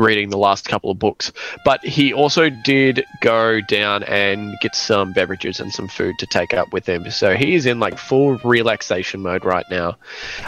[0.00, 1.32] reading the last couple of books.
[1.64, 6.54] But he also did go down and get some beverages and some food to take
[6.54, 7.10] up with him.
[7.10, 9.96] So he's in like full relaxation mode right now.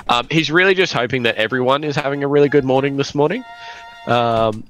[0.09, 3.45] Um, he's really just hoping that everyone is having a really good morning this morning.
[4.07, 4.65] Um,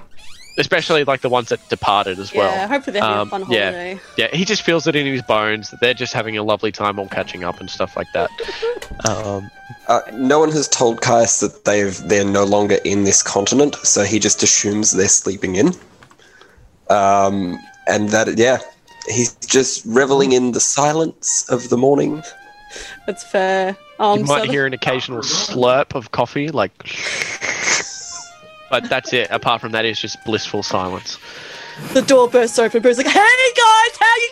[0.58, 2.50] especially like the ones that departed as well.
[2.52, 3.70] Yeah, hopefully they're having Um, a fun yeah.
[3.70, 4.00] holiday.
[4.18, 6.98] Yeah, he just feels it in his bones that they're just having a lovely time
[6.98, 8.30] all catching up and stuff like that.
[9.08, 9.50] Um,
[9.88, 14.04] Uh, no one has told Caius that they've they're no longer in this continent, so
[14.04, 15.72] he just assumes they're sleeping in.
[16.90, 18.58] Um, and that yeah,
[19.08, 22.22] he's just reveling in the silence of the morning.
[23.06, 23.76] That's fair.
[23.98, 26.72] Um, you so might the- hear an occasional slurp of coffee, like.
[28.72, 29.30] But that's it.
[29.30, 31.18] Apart from that, it's just blissful silence.
[31.92, 32.80] the door bursts open.
[32.80, 34.30] Bruce's like, "Hey guys, how you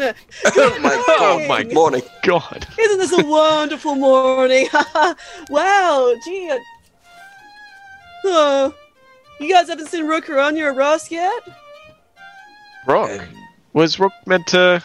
[0.00, 0.14] going?
[0.56, 2.00] oh my Oh my morning!
[2.22, 2.66] God.
[2.78, 4.68] Isn't this a wonderful morning?
[5.50, 6.50] wow, gee.
[6.50, 6.58] I-
[8.24, 8.72] Oh,
[9.40, 11.42] you guys haven't seen Rook or Anya or Ross yet?
[12.86, 13.20] Rook.
[13.74, 14.82] Was Rook meant to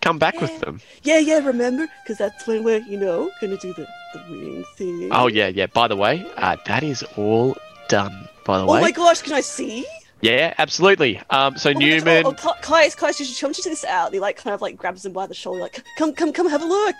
[0.00, 0.80] come back with them?
[1.02, 1.86] Yeah, yeah, remember?
[2.02, 5.08] Because that's when we're, you know, gonna do the, the ring thing.
[5.12, 5.66] Oh, yeah, yeah.
[5.66, 7.56] By the way, uh, that is all
[7.88, 8.80] done, by the Oh way.
[8.80, 9.86] my gosh, can I see?
[10.20, 11.20] Yeah, absolutely.
[11.30, 12.26] Um, so Oh my gosh, Newman.
[12.26, 14.12] Oh, oh, Ca- Caius, Caius, you should come check this out.
[14.12, 16.62] He like kind of like grabs him by the shoulder, like, come, come, come, have
[16.62, 16.94] a look.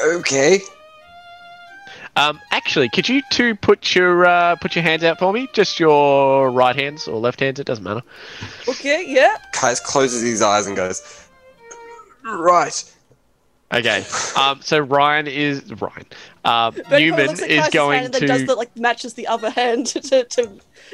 [0.00, 0.60] Okay.
[2.14, 5.48] Um, actually, could you two put your uh, put your hands out for me?
[5.54, 7.58] Just your right hands or left hands.
[7.58, 8.02] It doesn't matter.
[8.68, 9.38] Okay, yeah.
[9.54, 11.26] Caius closes his eyes and goes,
[12.22, 12.84] "Right."
[13.72, 14.04] Okay.
[14.36, 16.06] Um, so Ryan is Ryan.
[16.44, 18.46] Um, Newman is going hand does to.
[18.46, 20.50] the like matches the other hand to, to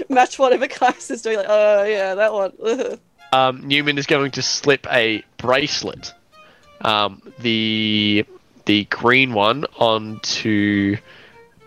[0.08, 1.38] match whatever Caius is doing.
[1.38, 2.52] Like, oh yeah, that one.
[3.32, 6.14] um, Newman is going to slip a bracelet,
[6.82, 8.24] um, the
[8.66, 10.96] the green one onto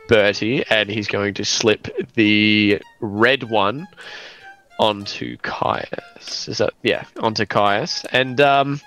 [0.08, 3.88] Bertie, and he's going to slip the red one
[4.80, 6.48] onto Caius.
[6.48, 7.04] Is that yeah?
[7.20, 8.80] Onto Caius, and um,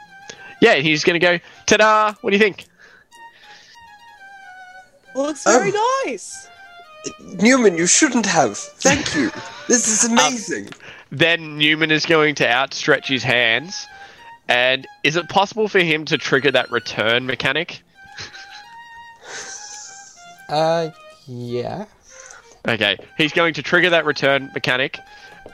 [0.61, 1.39] yeah, he's going to go.
[1.67, 2.15] Ta-da!
[2.21, 2.67] What do you think?
[5.15, 6.03] Looks very Oh.
[6.07, 6.49] nice.
[7.21, 8.57] Newman, you shouldn't have.
[8.57, 9.31] Thank you.
[9.67, 10.69] This is amazing.
[11.11, 13.87] Then Newman is going to outstretch his hands.
[14.47, 17.83] And is it possible for him to trigger that return mechanic?
[20.51, 20.91] Uh,
[21.27, 21.87] yeah.
[22.69, 24.99] Okay, he's going to trigger that return mechanic,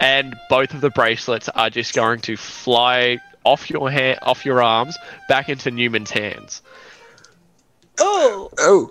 [0.01, 4.63] and both of the bracelets are just going to fly off your hand, off your
[4.63, 4.97] arms,
[5.29, 6.63] back into Newman's hands.
[7.99, 8.91] Oh, oh,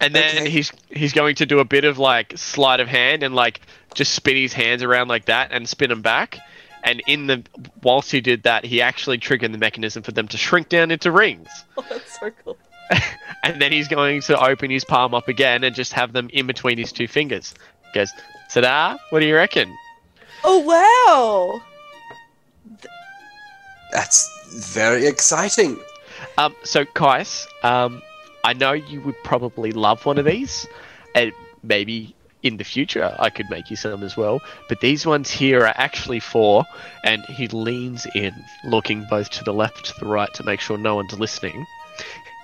[0.00, 0.50] And then Okay.
[0.50, 3.60] he's he's going to do a bit of like sleight of hand and like
[3.94, 6.38] just spin his hands around like that and spin them back.
[6.84, 7.42] And in the
[7.82, 11.10] whilst he did that, he actually triggered the mechanism for them to shrink down into
[11.10, 11.48] rings.
[11.76, 12.56] oh, that's so cool.
[13.44, 16.46] And then he's going to open his palm up again and just have them in
[16.46, 17.54] between his two fingers.
[17.92, 18.10] He goes,
[18.50, 18.96] ta-da!
[19.10, 19.72] What do you reckon?
[20.44, 21.62] Oh wow.
[23.92, 24.28] That's
[24.74, 25.78] very exciting.
[26.36, 28.02] Um, so Caius, um,
[28.44, 30.66] I know you would probably love one of these,
[31.14, 31.32] and
[31.62, 34.40] maybe in the future I could make you some as well.
[34.68, 36.64] But these ones here are actually for,
[37.04, 38.32] and he leans in,
[38.64, 41.66] looking both to the left to the right to make sure no one's listening.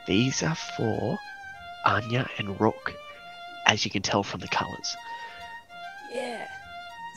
[0.07, 1.18] These are for
[1.86, 2.95] Anya and Rook,
[3.66, 4.97] as you can tell from the colours.
[6.12, 6.47] Yeah.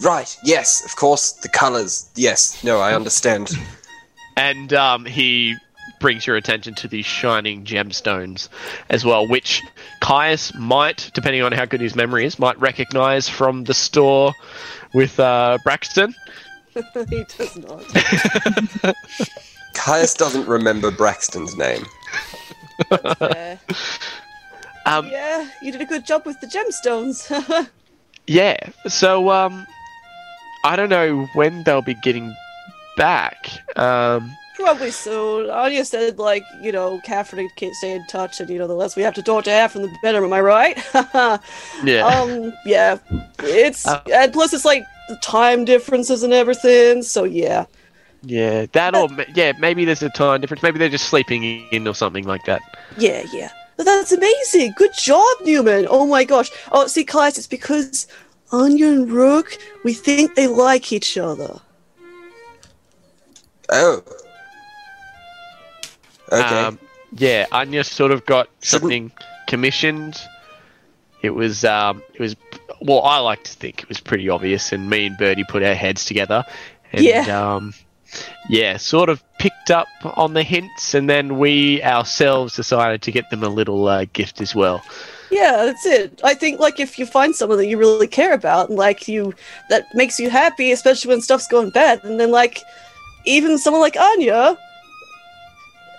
[0.03, 2.09] Right, yes, of course, the colours.
[2.15, 3.51] Yes, no, I understand.
[4.37, 5.57] And um, he
[5.99, 8.49] brings your attention to these shining gemstones
[8.89, 9.63] as well, which
[9.99, 14.33] Caius might, depending on how good his memory is, might recognize from the store
[14.93, 16.13] with uh, Braxton.
[17.09, 17.83] he does not.
[19.73, 21.85] Caius doesn't remember Braxton's name.
[23.19, 23.59] Fair.
[24.85, 27.69] Um, yeah, you did a good job with the gemstones.
[28.25, 28.55] yeah,
[28.87, 29.67] so um,
[30.63, 32.33] I don't know when they'll be getting
[32.97, 33.49] back.
[33.77, 35.49] Um, Probably soon.
[35.49, 38.95] Anya said, like, you know, Catherine can't stay in touch, and you know, the less
[38.95, 40.25] we have to talk to Catherine, the better.
[40.25, 40.77] Am I right?
[41.83, 42.05] yeah.
[42.05, 42.97] Um, yeah.
[43.39, 47.03] It's Uh, and plus it's like the time differences and everything.
[47.03, 47.65] So yeah.
[48.23, 50.63] yeah, that or yeah, maybe there's a time difference.
[50.63, 52.61] Maybe they're just sleeping in or something like that.
[52.97, 53.51] Yeah, yeah.
[53.77, 54.73] But that's amazing.
[54.75, 55.85] Good job, Newman.
[55.87, 56.49] Oh my gosh.
[56.71, 58.07] Oh, see, Class, it's because
[58.51, 61.61] Anya and Rook, we think they like each other.
[63.69, 64.03] Oh.
[66.31, 66.41] Okay.
[66.41, 66.79] Um,
[67.15, 69.11] yeah, Anya sort of got Shouldn't- something
[69.47, 70.19] commissioned.
[71.21, 72.35] It was, um, it was,
[72.81, 75.73] well, I like to think it was pretty obvious, and me and Bertie put our
[75.73, 76.45] heads together,
[76.93, 77.53] and Yeah.
[77.55, 77.73] um,
[78.49, 83.29] yeah, sort of picked up on the hints, and then we ourselves decided to get
[83.29, 84.83] them a little uh, gift as well.
[85.31, 86.21] Yeah, that's it.
[86.23, 89.33] I think like if you find someone that you really care about and like you
[89.69, 92.59] that makes you happy, especially when stuff's going bad, and then like
[93.27, 94.57] even someone like Anya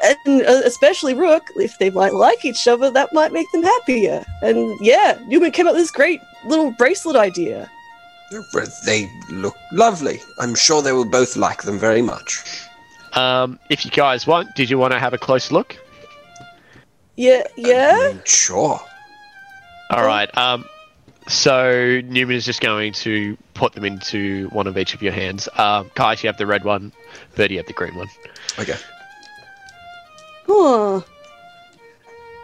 [0.03, 4.25] and uh, especially Rook, if they might like each other, that might make them happier.
[4.43, 7.71] And yeah, Newman came up with this great little bracelet idea.
[8.53, 10.21] But They look lovely.
[10.39, 12.63] I'm sure they will both like them very much.
[13.15, 15.77] Um, if you guys want, did you want to have a close look?
[17.17, 17.95] Yeah, yeah.
[17.97, 18.81] Mm, Sure.
[19.91, 20.29] All right.
[20.37, 20.65] Um,
[21.29, 25.49] so Newman is just going to put them into one of each of your hands.
[25.57, 26.93] Um, Caius, you have the red one.
[27.37, 28.09] Bertie, you have the green one.
[28.59, 28.75] Okay.
[30.47, 31.01] Huh.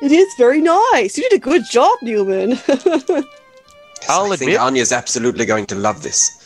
[0.02, 1.16] It is very nice.
[1.16, 2.52] You did a good job, Newman.
[4.08, 6.40] I'll I think admit- Anya's absolutely going to love this.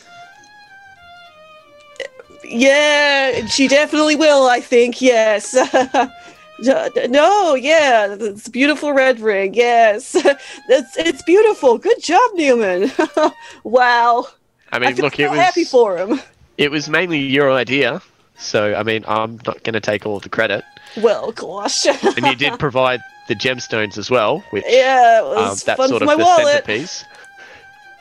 [2.45, 5.53] Yeah, she definitely will, I think, yes.
[6.61, 10.15] no, yeah, it's a beautiful red ring, yes.
[10.69, 11.77] It's, it's beautiful.
[11.77, 12.91] Good job, Newman.
[13.63, 14.27] wow.
[14.71, 16.19] I I mean, feel look, it was happy for him.
[16.57, 18.01] it was mainly your idea.
[18.37, 20.63] So I mean, I'm not going to take all the credit.
[20.97, 21.85] Well, gosh.
[22.03, 26.01] And you did provide the gemstones as well, which yeah, um, was that's fun sort
[26.01, 26.47] of my the wallet.
[26.47, 27.03] centerpiece.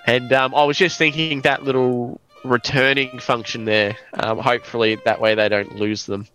[0.07, 3.97] And um, I was just thinking that little returning function there.
[4.15, 6.27] Um, hopefully, that way they don't lose them.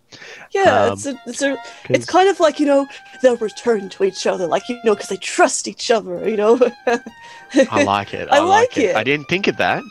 [0.52, 1.56] Yeah, Um, it's a, it's a,
[1.88, 2.86] it's kind of like you know
[3.22, 6.28] they'll return to each other, like you know, because they trust each other.
[6.28, 6.58] You know.
[6.86, 8.28] I like it.
[8.30, 8.90] I I, like, like it.
[8.90, 8.96] it.
[8.96, 9.82] I didn't think of that.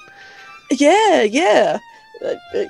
[0.72, 1.80] Yeah, yeah.
[2.24, 2.66] Uh, uh,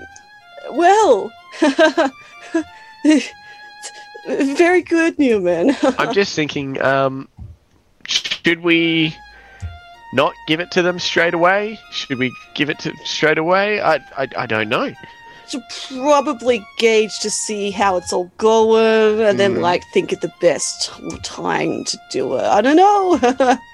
[0.72, 1.32] well,
[4.28, 5.76] very good, Newman.
[5.84, 7.28] I'm just thinking, um,
[8.08, 9.16] should we
[10.14, 11.80] not give it to them straight away?
[11.92, 13.82] Should we give it to straight away?
[13.82, 14.94] I, I, I don't know.
[15.48, 19.56] Should probably gauge to see how it's all going, and then.
[19.56, 19.62] Mm.
[19.62, 20.92] like think of the best
[21.24, 22.44] time to do it.
[22.44, 23.58] I don't know.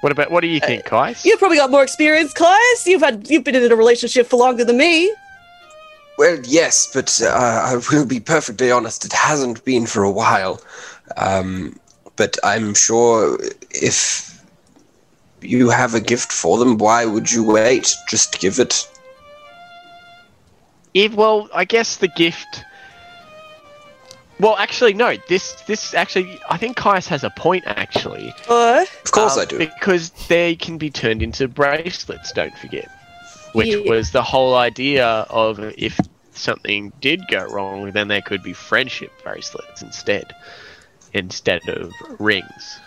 [0.00, 1.24] What about what do you think, Caius?
[1.24, 2.86] You've probably got more experience, Claes.
[2.86, 5.12] You've had you've been in a relationship for longer than me.
[6.18, 9.04] Well, yes, but uh, I will be perfectly honest.
[9.04, 10.60] It hasn't been for a while.
[11.16, 11.78] Um,
[12.16, 13.38] but I'm sure
[13.70, 14.37] if
[15.40, 17.94] you have a gift for them, why would you wait?
[18.08, 18.88] Just give it.
[20.94, 22.64] If well, I guess the gift.
[24.40, 25.16] Well, actually, no.
[25.28, 27.64] This this actually, I think Caius has a point.
[27.66, 28.88] Actually, What?
[29.04, 29.58] Of course Um, I do.
[29.58, 32.32] because they can be turned into bracelets.
[32.32, 32.88] Don't forget,
[33.52, 33.90] which Yeah.
[33.90, 35.98] was the whole idea of if
[36.32, 40.32] something did go wrong, then there could be friendship bracelets instead,
[41.12, 42.78] instead of rings.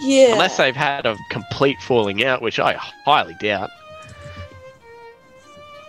[0.00, 0.32] Yeah.
[0.32, 2.74] Unless they've had a complete falling out, which I
[3.04, 3.70] highly doubt.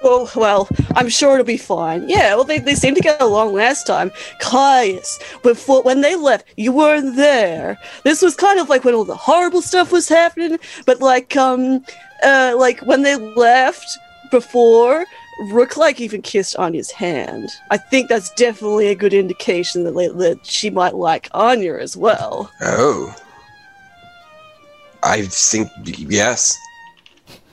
[0.04, 2.10] Oh, well, I'm sure it'll be fine.
[2.10, 4.12] Yeah, well, they, they seemed to get along last time.
[4.40, 7.80] Caius, before, when they left, you weren't there.
[8.04, 10.58] This was kind of like when all the horrible stuff was happening,
[10.88, 11.86] but like, um,
[12.24, 13.98] uh, like when they left
[14.32, 15.06] before,
[15.52, 17.50] Rook like even kissed Anya's hand.
[17.70, 22.52] I think that's definitely a good indication that, that she might like Anya as well.
[22.62, 23.16] Oh.
[25.04, 26.58] I think yes.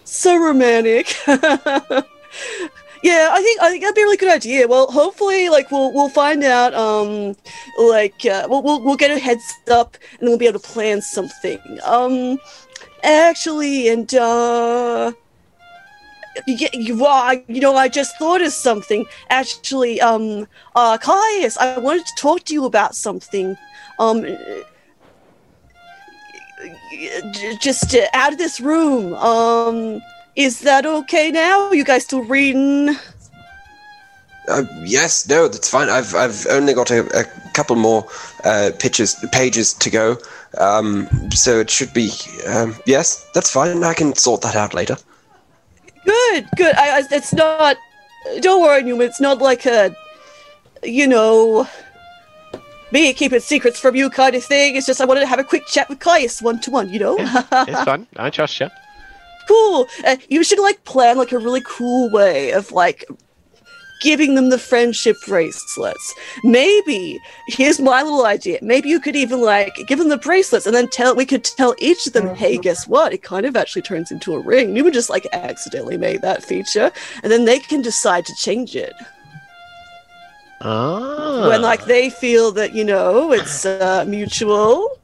[0.05, 1.15] so romantic.
[1.27, 4.69] yeah, I think I think that'd be a really good idea.
[4.69, 6.75] Well, hopefully, like we'll we'll find out.
[6.75, 7.37] Um,
[7.79, 11.01] like uh, we'll, we'll we'll get a heads up, and we'll be able to plan
[11.01, 11.59] something.
[11.85, 12.39] Um,
[13.03, 15.13] actually, and uh.
[16.47, 16.95] Yeah, you,
[17.49, 19.05] you know, I just thought of something.
[19.29, 20.47] Actually, um,
[20.77, 23.57] uh, Caius, I wanted to talk to you about something.
[23.99, 24.25] Um,
[27.61, 29.15] just out of this room.
[29.15, 30.01] Um,
[30.37, 31.73] is that okay now?
[31.73, 32.97] You guys still reading?
[34.49, 35.91] Uh, yes, no, that's fine.
[35.91, 38.07] I've I've only got a, a couple more
[38.45, 40.17] uh, pictures pages to go,
[40.59, 42.11] um, so it should be.
[42.47, 43.85] Um, yes, that's fine.
[43.85, 44.97] I can sort that out later.
[46.05, 46.75] Good, good.
[46.77, 47.77] I, I, it's not.
[48.41, 49.09] Don't worry, Newman.
[49.09, 49.95] It's not like a,
[50.83, 51.69] you know,
[52.93, 54.77] me keeping secrets from you kind of thing.
[54.77, 56.89] It's just I wanted to have a quick chat with Caius one to one.
[56.89, 57.17] You know.
[57.19, 58.07] It's fun.
[58.17, 58.69] I trust you.
[59.49, 59.89] cool.
[60.07, 63.05] Uh, you should like plan like a really cool way of like
[64.01, 66.15] giving them the friendship bracelets.
[66.45, 68.61] Maybe here's my little idea.
[68.63, 71.75] Maybe you could even like give them the bracelets and then tell we could tell
[71.79, 73.13] each of them, hey, guess what?
[73.13, 74.77] It kind of actually turns into a ring.
[74.77, 76.93] You would just like accidentally make that feature,
[77.23, 78.93] and then they can decide to change it
[80.61, 81.49] Ah.
[81.49, 84.99] when like they feel that you know it's uh, mutual.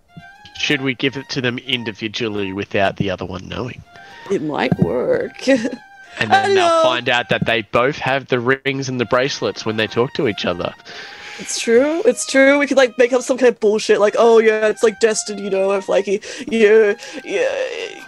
[0.57, 3.83] Should we give it to them individually without the other one knowing?
[4.31, 5.47] It might work.
[6.21, 9.77] And then they'll find out that they both have the rings and the bracelets when
[9.77, 10.73] they talk to each other.
[11.39, 12.03] It's true.
[12.05, 12.59] It's true.
[12.59, 15.41] We could like make up some kind of bullshit, like, oh yeah, it's like destined.
[15.41, 16.97] You know, if like you, you,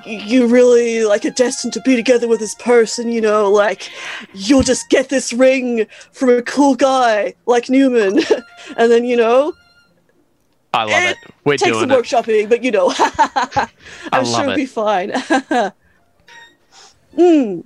[0.04, 3.10] you, really like are destined to be together with this person.
[3.10, 3.90] You know, like
[4.32, 8.20] you'll just get this ring from a cool guy like Newman,
[8.76, 9.52] and then you know,
[10.72, 11.16] I love Eh, it.
[11.44, 12.02] We're take doing some it.
[12.02, 12.48] workshopping.
[12.48, 12.92] But you know,
[14.12, 15.12] I'm sure it'll be fine.
[17.16, 17.62] Hmm.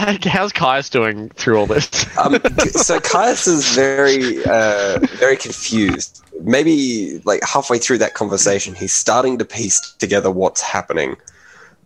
[0.24, 1.90] How's Caius doing through all this?
[2.20, 2.38] Um,
[2.70, 6.22] so Caius is very, uh, very confused.
[6.42, 11.16] Maybe like halfway through that conversation, he's starting to piece together what's happening,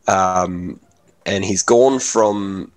[0.08, 0.80] um,
[1.24, 2.72] and he's gone from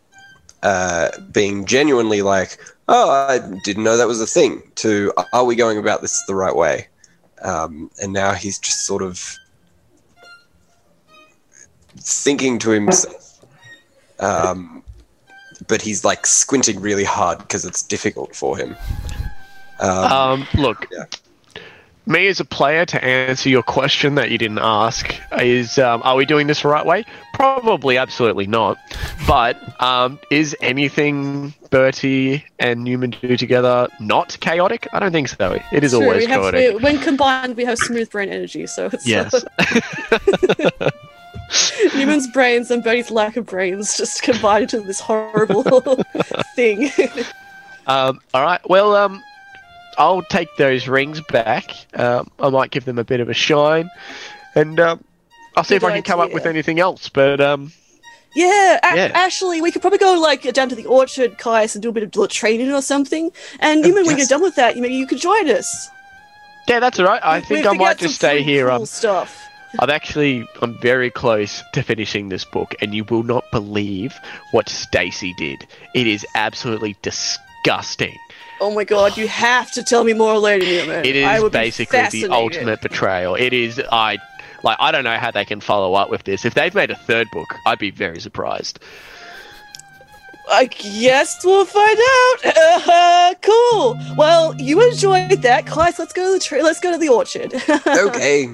[0.61, 5.55] uh, being genuinely like, "Oh, I didn't know that was a thing," to "Are we
[5.55, 6.88] going about this the right way?"
[7.41, 9.35] Um, and now he's just sort of
[11.97, 13.45] thinking to himself.
[14.19, 14.84] Um,
[15.68, 18.76] but he's like squinting really hard because it's difficult for him.
[19.80, 21.06] Um, Um, look, Yeah.
[22.06, 26.15] me as a player to answer your question that you didn't ask is: um, Are
[26.15, 27.06] we doing this the right way?
[27.34, 28.77] Probably, absolutely not.
[29.27, 34.88] But um, is anything Bertie and Newman do together not chaotic?
[34.94, 35.60] I don't think so.
[35.73, 36.76] It is True, always have, chaotic.
[36.76, 38.65] we- when combined, we have smooth brain energy.
[38.68, 39.44] So it's Yes.
[41.95, 45.64] Newman's brains and Bertie's lack of brains just combined into this horrible
[46.56, 46.91] thing.
[47.90, 48.60] Um, all right.
[48.69, 49.24] Well, um,
[49.98, 51.72] I'll take those rings back.
[51.94, 53.90] Um, I might give them a bit of a shine,
[54.56, 55.02] and um,
[55.56, 57.07] I'll see if Good I can come up with anything else.
[57.07, 57.72] But um,
[58.36, 59.11] yeah, a- Yeah.
[59.14, 62.14] actually, we could probably go like down to the orchard, Caius, and do a bit
[62.14, 63.32] of training or something.
[63.61, 65.90] And Newman, when you're done with that, you maybe you could join us.
[66.68, 67.24] yeah, that's all right.
[67.24, 68.68] I We- think I might just stay here.
[68.68, 69.47] Cool Um, stuff.
[69.80, 74.18] I'm actually I'm very close to finishing this book, and you will not believe
[74.52, 75.68] what Stacy did.
[75.94, 78.18] It is absolutely disgusting.
[78.60, 81.06] Oh my god, you have to tell me more later, Newman.
[81.06, 83.36] It I be basically the ultimate betrayal.
[83.36, 84.18] It is I
[84.64, 86.44] like I don't know how they can follow up with this.
[86.45, 88.80] If they've made a third book, I'd be very surprised.
[90.49, 92.56] I guess we'll find out.
[92.56, 93.99] Uh, cool.
[94.18, 95.99] Well, you enjoyed that, guys.
[95.99, 96.64] Let's go to the tree.
[96.64, 97.54] Let's go to the orchard.
[97.88, 98.49] Okay.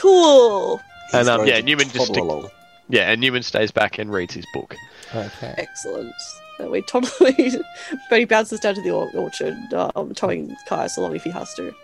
[0.00, 0.80] Cool.
[1.12, 2.48] And um, yeah, Newman just stick- along.
[2.88, 4.76] yeah, and Newman stays back and reads his book.
[5.14, 5.54] Okay.
[5.58, 6.12] Excellent.
[6.58, 7.34] That way, totally.
[8.10, 11.52] but he bounces down to the or- orchard, um, towing Caius along if he has
[11.54, 11.74] to.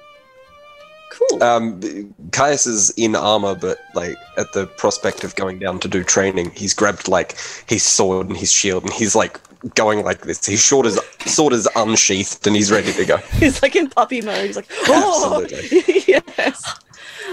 [1.10, 1.42] Cool.
[1.42, 6.02] Um, Caius is in armor, but like at the prospect of going down to do
[6.04, 7.36] training, he's grabbed like
[7.68, 9.40] his sword and his shield, and he's like
[9.74, 10.44] going like this.
[10.44, 13.16] His sword is sword is unsheathed, and he's ready to go.
[13.38, 14.46] He's like in puppy mode.
[14.46, 15.46] He's like, oh,
[16.06, 16.78] yes.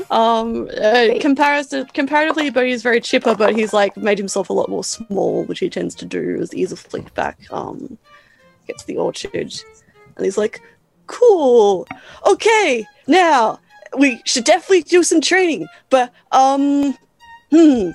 [0.10, 4.70] Um, uh, comparison, comparatively, but he's very chipper, but he's like made himself a lot
[4.70, 7.40] more small, which he tends to do as the ears are flicked back.
[7.52, 7.98] Um,
[8.68, 9.54] gets to the orchard,
[10.16, 10.62] and he's like,
[11.08, 11.88] cool.
[12.26, 13.60] Okay, now
[13.98, 16.98] we should definitely do some training, but um,
[17.52, 17.92] hmm.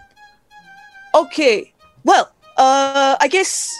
[1.14, 1.72] Okay,
[2.04, 3.74] well, uh, I guess.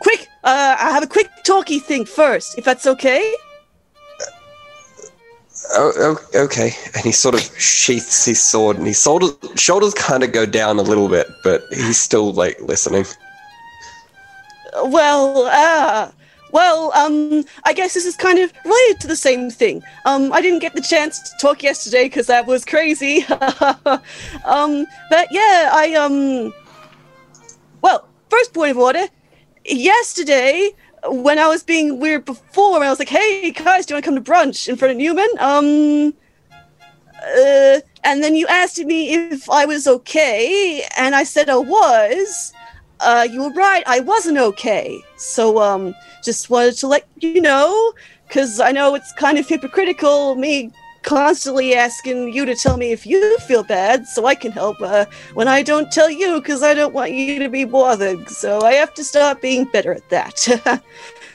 [0.00, 3.34] Quick, uh, I have a quick talky thing first, if that's okay.
[5.72, 5.92] Oh,
[6.34, 6.72] oh, okay.
[6.94, 10.78] And he sort of sheaths his sword, and his shoulders shoulders kind of go down
[10.78, 13.04] a little bit, but he's still like listening.
[14.84, 16.12] Well, ah,
[16.52, 19.82] well, um, I guess this is kind of related to the same thing.
[20.04, 23.24] Um, I didn't get the chance to talk yesterday because that was crazy.
[24.44, 26.52] um, but yeah, I, um,
[27.82, 29.06] well, first point of order,
[29.64, 30.70] yesterday,
[31.06, 34.04] when I was being weird before, when I was like, hey, guys, do you want
[34.04, 35.28] to come to brunch in front of Newman?
[35.38, 36.14] Um,
[37.22, 42.52] uh, and then you asked me if I was okay, and I said I was.
[43.00, 45.02] Uh, you were right, I wasn't okay.
[45.16, 47.92] So, um, just wanted to let you know,
[48.28, 50.70] because I know it's kind of hypocritical, me
[51.02, 55.06] constantly asking you to tell me if you feel bad so I can help uh,
[55.34, 58.28] when I don't tell you because I don't want you to be bothered.
[58.28, 60.82] So I have to start being better at that.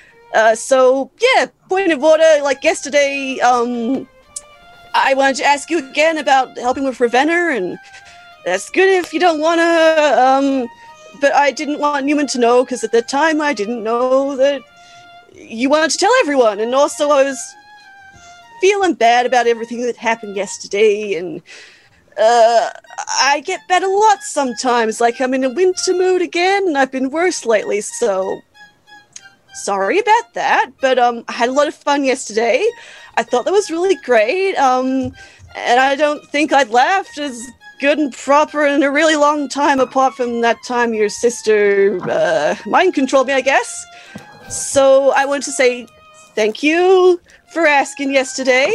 [0.34, 4.08] uh, so, yeah, point of order, like yesterday, um,
[4.94, 7.78] I wanted to ask you again about helping with Ravenna, and
[8.46, 10.24] that's good if you don't want to.
[10.24, 10.70] Um,
[11.20, 14.62] but I didn't want Newman to know because at the time I didn't know that
[15.34, 17.56] you wanted to tell everyone, and also I was
[18.66, 21.40] feeling bad about everything that happened yesterday, and
[22.18, 22.72] uh,
[23.20, 25.00] I get bad a lot sometimes.
[25.00, 27.82] Like I'm in a winter mood again, and I've been worse lately.
[27.82, 28.42] So
[29.54, 32.66] sorry about that, but um, I had a lot of fun yesterday.
[33.18, 34.56] I thought that was really great.
[34.56, 35.14] Um,
[35.56, 37.40] and I don't think I'd laughed as
[37.80, 42.56] good and proper in a really long time, apart from that time your sister uh,
[42.66, 43.86] mind controlled me, I guess.
[44.50, 45.86] So I want to say
[46.34, 47.22] thank you
[47.56, 48.70] for asking yesterday,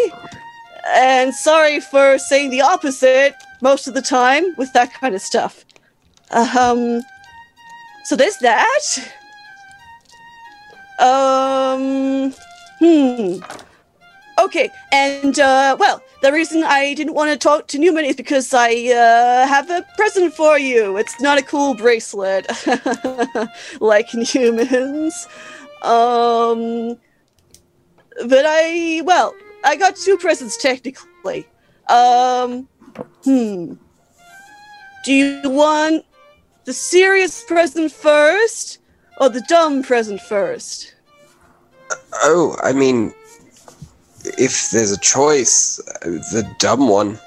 [0.88, 5.66] and sorry for saying the opposite most of the time with that kind of stuff.
[6.30, 7.02] Um,
[8.04, 8.82] so there's that.
[10.98, 12.32] Um,
[12.78, 13.42] hmm.
[14.42, 18.54] Okay, and uh, well, the reason I didn't want to talk to Newman is because
[18.54, 20.96] I uh, have a present for you.
[20.96, 22.46] It's not a cool bracelet
[23.80, 25.28] like Newman's.
[25.82, 26.96] Um,
[28.28, 29.34] but I, well,
[29.64, 31.46] I got two presents technically.
[31.88, 32.68] Um,
[33.24, 33.74] hmm.
[35.04, 36.04] Do you want
[36.64, 38.78] the serious present first
[39.18, 40.94] or the dumb present first?
[42.22, 43.12] Oh, I mean,
[44.24, 47.18] if there's a choice, the dumb one.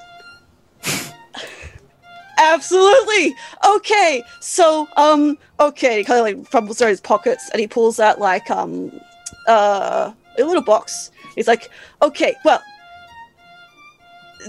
[2.38, 3.34] Absolutely.
[3.66, 4.22] Okay.
[4.40, 8.20] So, um, okay, he kind of like fumbles through his pockets and he pulls out
[8.20, 8.92] like um,
[9.46, 11.10] uh, a little box.
[11.34, 11.70] He's like,
[12.02, 12.62] okay, well,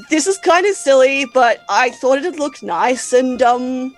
[0.09, 3.95] this is kind of silly, but I thought it'd look nice, and um,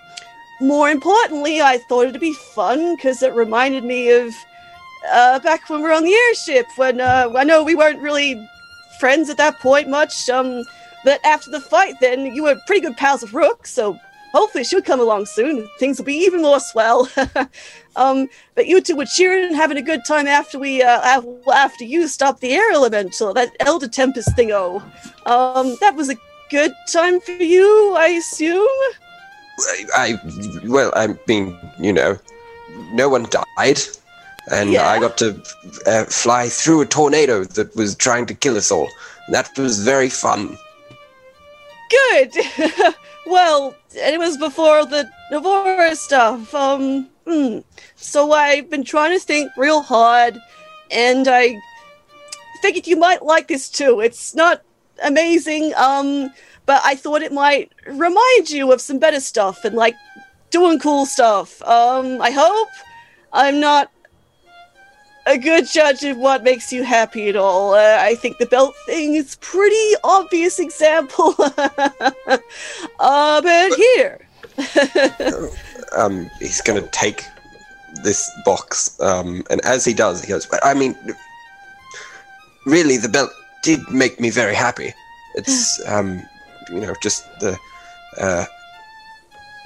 [0.60, 4.34] more importantly, I thought it'd be fun because it reminded me of
[5.12, 6.66] uh, back when we were on the airship.
[6.76, 8.48] When uh, I know we weren't really
[8.98, 10.28] friends at that point much.
[10.28, 10.64] Um,
[11.04, 13.98] but after the fight, then you were pretty good pals with Rook, so
[14.32, 15.68] hopefully she'll come along soon.
[15.78, 17.08] Things will be even more swell.
[17.96, 21.22] um, but you two were cheering and having a good time after we, uh,
[21.52, 24.82] after you stopped the air elemental, that Elder Tempest thingo.
[25.26, 26.16] Um, that was a
[26.50, 28.68] good time for you, I assume.
[29.60, 30.20] I, I
[30.66, 32.18] well, I mean, you know,
[32.92, 33.26] no one
[33.56, 33.80] died,
[34.50, 34.86] and Yeah.
[34.88, 35.42] I got to
[35.86, 38.88] uh, fly through a tornado that was trying to kill us all.
[39.30, 40.56] That was very fun.
[41.90, 42.32] Good.
[43.28, 46.54] well, it was before the Navora stuff.
[46.54, 47.58] Um, hmm.
[47.96, 50.38] So I've been trying to think real hard,
[50.90, 51.56] and I
[52.62, 54.00] figured you might like this too.
[54.00, 54.62] It's not
[55.04, 56.30] amazing, um,
[56.66, 59.94] but I thought it might remind you of some better stuff and like
[60.50, 61.62] doing cool stuff.
[61.62, 62.68] Um, I hope
[63.32, 63.90] I'm not
[65.28, 67.74] a good judge of what makes you happy at all.
[67.74, 71.34] Uh, I think the belt thing is pretty obvious example.
[71.38, 74.20] uh, but here.
[75.96, 77.24] um, he's going to take
[78.02, 80.96] this box, um, and as he does, he goes, "I mean,
[82.66, 83.30] really, the belt
[83.62, 84.92] did make me very happy.
[85.34, 86.22] It's, um,
[86.70, 87.58] you know, just the,
[88.18, 88.44] uh,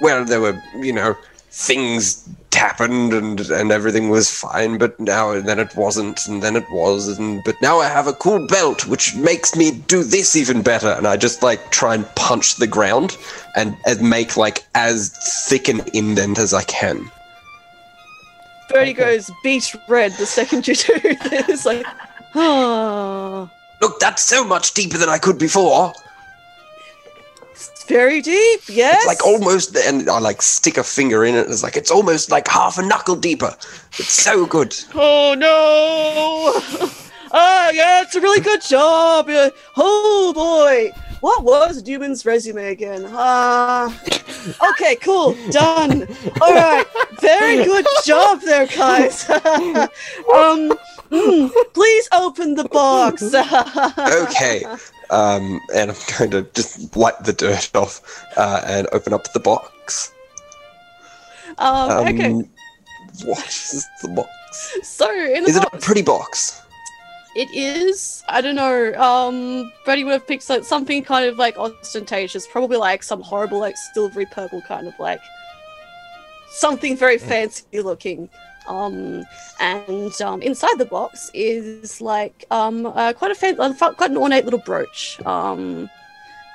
[0.01, 1.15] well, there were, you know,
[1.53, 6.55] things happened and and everything was fine, but now and then it wasn't, and then
[6.55, 10.35] it was, and but now I have a cool belt which makes me do this
[10.35, 13.17] even better, and I just like try and punch the ground
[13.55, 15.09] and, and make like as
[15.47, 17.11] thick an indent as I can.
[18.69, 20.99] Bertie goes beet red the second you do
[21.29, 21.65] this.
[21.65, 21.85] Like,
[22.33, 23.49] oh.
[23.81, 25.93] Look, that's so much deeper than I could before.
[27.83, 28.95] It's very deep, yes.
[28.95, 31.41] It's like almost, and I like stick a finger in it.
[31.41, 33.53] And it's like it's almost like half a knuckle deeper.
[33.99, 34.73] It's so good.
[34.95, 36.89] Oh no!
[37.35, 39.27] Ah, yeah, it's a really good job.
[39.27, 40.91] Uh, oh boy,
[41.21, 43.05] what was Newman's resume again?
[43.07, 43.89] Ah,
[44.69, 46.07] okay, cool, done.
[46.41, 46.85] All right,
[47.19, 49.27] very good job there, guys.
[49.31, 50.77] um,
[51.09, 53.33] hmm, please open the box.
[53.97, 54.63] Okay.
[55.13, 58.01] Um, and I'm going to just wipe the dirt off
[58.35, 60.11] uh, and open up the box.
[61.59, 62.31] Um, okay,
[63.23, 64.29] What is the box?
[64.81, 66.61] so in the Is it a pretty box?
[67.35, 68.23] It is.
[68.27, 68.93] I don't know.
[68.95, 73.59] Um, Brady would have picked like, something kind of like ostentatious, probably like some horrible,
[73.59, 75.21] like silvery purple kind of like
[76.49, 78.29] something very fancy looking.
[78.67, 79.25] Um,
[79.59, 84.17] and um, inside the box is like um uh, quite a fan- uh, quite an
[84.17, 85.19] ornate little brooch.
[85.25, 85.89] Um,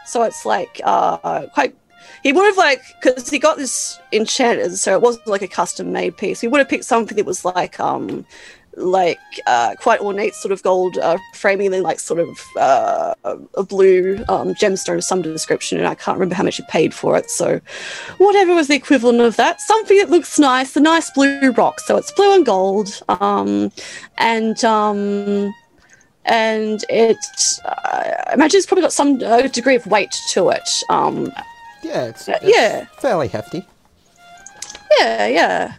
[0.06, 1.74] so it's like uh quite.
[2.22, 5.92] He would have like because he got this enchanted, so it wasn't like a custom
[5.92, 6.40] made piece.
[6.40, 8.24] He would have picked something that was like um
[8.78, 13.14] like uh, quite ornate sort of gold uh, framing and then like sort of uh,
[13.56, 16.94] a blue um, gemstone of some description and I can't remember how much you paid
[16.94, 17.60] for it so
[18.18, 21.96] whatever was the equivalent of that something that looks nice a nice blue rock so
[21.96, 23.72] it's blue and gold um,
[24.18, 25.52] and um,
[26.24, 27.16] and it
[27.64, 27.74] uh,
[28.28, 31.32] I imagine it's probably got some uh, degree of weight to it um,
[31.82, 32.84] Yeah, it's, Uh, it's yeah.
[33.00, 33.66] fairly hefty.
[34.98, 35.74] yeah yeah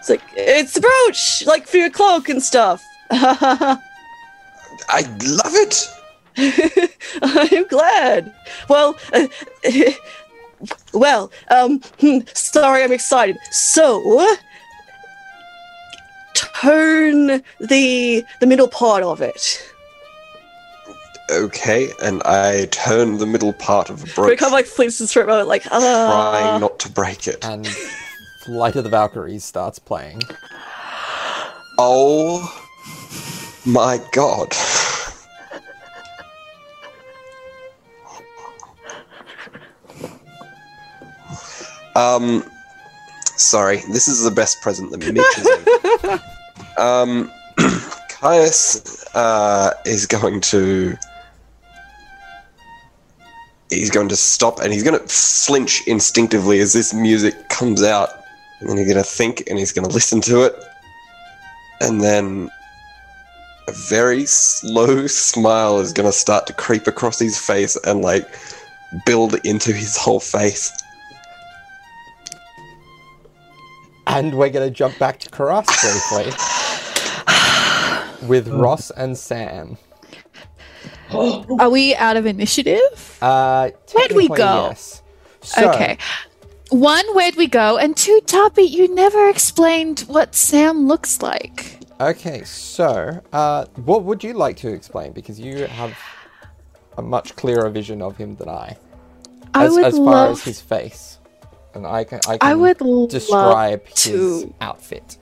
[0.00, 2.82] it's like it's a brooch like for your cloak and stuff
[4.88, 5.88] I love it.
[7.22, 8.34] I'm glad.
[8.68, 9.26] Well, uh,
[10.94, 13.36] well, um, hmm, sorry, I'm excited.
[13.50, 14.36] So,
[16.34, 19.66] turn the the middle part of it.
[21.30, 24.66] Okay, and I turn the middle part of a But it brooch, kind of like
[24.66, 26.30] flips his throat, moment, like ah.
[26.32, 27.44] trying not to break it.
[27.44, 27.68] And
[28.50, 30.20] Flight of the Valkyries starts playing.
[31.78, 32.42] Oh
[33.64, 34.52] my god.
[41.94, 42.42] Um,
[43.36, 46.22] sorry, this is the best present that Mitch has ever.
[46.76, 47.30] Um,
[48.08, 50.96] Caius uh, is going to.
[53.68, 58.19] He's going to stop and he's going to flinch instinctively as this music comes out.
[58.60, 60.54] And then he's going to think and he's going to listen to it.
[61.80, 62.50] And then
[63.68, 68.28] a very slow smile is going to start to creep across his face and like
[69.06, 70.70] build into his whole face.
[74.06, 75.66] And we're going to jump back to Karas
[78.20, 78.28] briefly.
[78.28, 79.78] with Ross and Sam.
[81.12, 83.18] Are we out of initiative?
[83.22, 84.68] Uh, Where'd we go?
[84.68, 85.02] Yes.
[85.42, 85.96] So, okay.
[86.70, 87.78] One, where'd we go?
[87.78, 91.78] And two, Darby, you never explained what Sam looks like.
[92.00, 95.12] Okay, so uh, what would you like to explain?
[95.12, 95.98] Because you have
[96.96, 98.76] a much clearer vision of him than I.
[99.52, 101.18] I As, would as far love- as his face,
[101.74, 102.78] and I can I can I would
[103.08, 105.18] describe his to- outfit.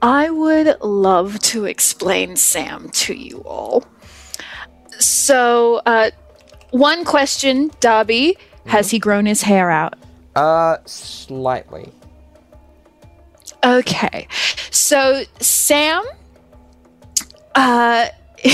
[0.00, 3.84] I would love to explain Sam to you all.
[4.98, 6.10] So, uh,
[6.70, 8.36] one question, Darby,
[8.66, 9.94] has he grown his hair out?
[10.40, 11.92] Uh, slightly.
[13.62, 14.26] Okay.
[14.70, 16.02] So Sam
[17.54, 18.08] uh,
[18.46, 18.48] uh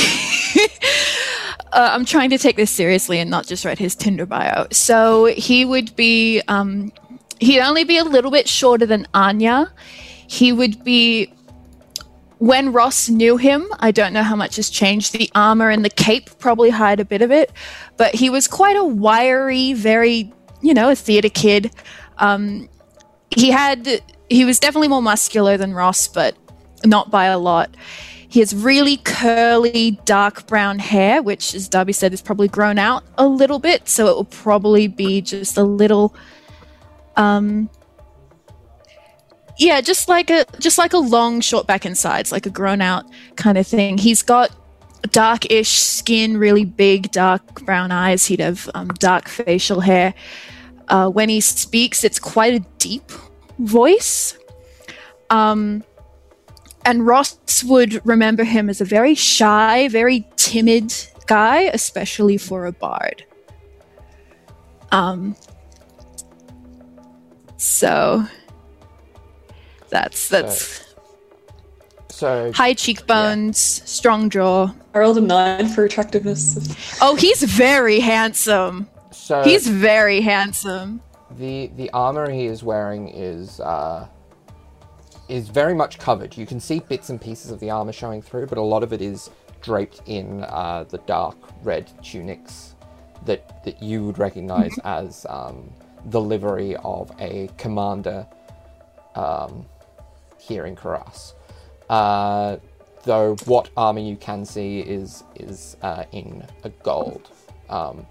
[1.72, 4.66] I'm trying to take this seriously and not just read his Tinder bio.
[4.72, 6.92] So he would be um
[7.38, 9.72] he'd only be a little bit shorter than Anya.
[10.26, 11.32] He would be
[12.38, 15.12] when Ross knew him, I don't know how much has changed.
[15.12, 17.52] The armor and the cape probably hide a bit of it,
[17.96, 20.32] but he was quite a wiry, very,
[20.66, 21.70] you know, a theater kid.
[22.18, 22.68] Um,
[23.30, 26.36] he had he was definitely more muscular than Ross, but
[26.84, 27.70] not by a lot.
[28.28, 33.04] He has really curly, dark brown hair, which, as Darby said, is probably grown out
[33.16, 36.14] a little bit, so it will probably be just a little,
[37.14, 37.70] um,
[39.58, 42.80] yeah, just like a just like a long, short back and sides, like a grown
[42.82, 43.04] out
[43.36, 43.96] kind of thing.
[43.96, 44.50] He's got
[45.12, 48.26] dark-ish skin, really big, dark brown eyes.
[48.26, 50.14] He'd have um, dark facial hair.
[50.88, 53.10] Uh, when he speaks, it's quite a deep
[53.58, 54.38] voice.
[55.30, 55.82] Um,
[56.84, 60.94] and Ross would remember him as a very shy, very timid
[61.26, 63.24] guy, especially for a bard.
[64.92, 65.34] Um,
[67.56, 68.24] so
[69.90, 70.94] that's that's
[72.08, 74.72] So high cheekbones, strong jaw.
[74.94, 76.96] I rolled a nine for attractiveness.
[77.02, 78.88] Oh, he's very handsome.
[79.26, 81.02] So He's very handsome.
[81.36, 84.06] the the armor he is wearing is uh,
[85.28, 86.36] is very much covered.
[86.36, 88.92] You can see bits and pieces of the armor showing through, but a lot of
[88.92, 89.30] it is
[89.62, 92.76] draped in uh, the dark red tunics
[93.24, 95.72] that that you would recognize as um,
[96.06, 98.24] the livery of a commander
[99.16, 99.66] um,
[100.38, 101.32] here in Karas.
[101.90, 102.58] Uh,
[103.02, 107.28] though what armor you can see is is uh, in a gold.
[107.68, 108.06] Um,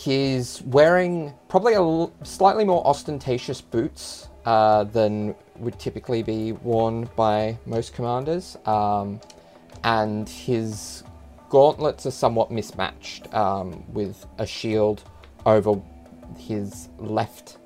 [0.00, 7.58] He's wearing probably a slightly more ostentatious boots uh, than would typically be worn by
[7.66, 9.20] most commanders, um,
[9.84, 11.04] and his
[11.50, 15.04] gauntlets are somewhat mismatched, um, with a shield
[15.44, 15.78] over
[16.38, 17.58] his left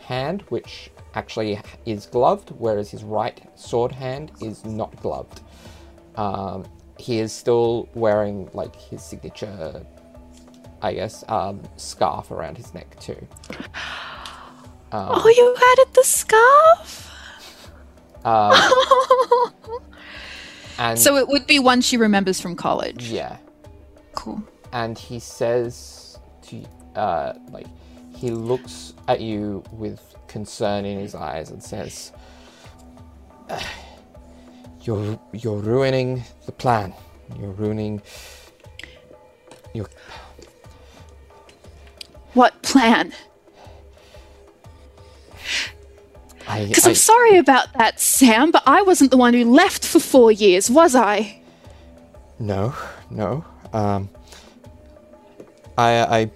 [0.00, 5.42] hand, which actually is gloved, whereas his right sword hand is not gloved.
[6.16, 6.64] Um,
[6.98, 9.84] he is still wearing like his signature
[10.82, 13.26] I guess, um, scarf around his neck too.
[14.90, 17.10] Um, Oh, you added the scarf.
[18.24, 19.52] um,
[20.78, 23.08] and so it would be one she remembers from college.
[23.10, 23.36] yeah,
[24.14, 24.42] Cool.
[24.72, 26.62] and he says to
[26.96, 27.66] uh, like
[28.16, 32.12] he looks at you with concern in his eyes and says,
[34.82, 36.92] "You're you're ruining the plan.
[37.38, 38.02] You're ruining
[39.74, 39.86] your
[42.34, 43.12] What plan?
[46.46, 50.30] Because I'm sorry about that, Sam, but I wasn't the one who left for four
[50.32, 51.40] years, was I?
[52.38, 52.74] No,
[53.10, 53.44] no.
[53.72, 54.10] Um,
[55.78, 56.30] I, I,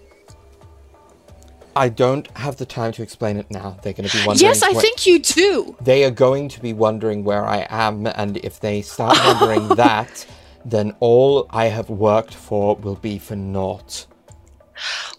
[1.75, 3.77] I don't have the time to explain it now.
[3.83, 4.49] They're going to be wondering.
[4.49, 5.77] yes, I where- think you do.
[5.83, 10.25] they are going to be wondering where I am, and if they start wondering that,
[10.65, 14.07] then all I have worked for will be for naught.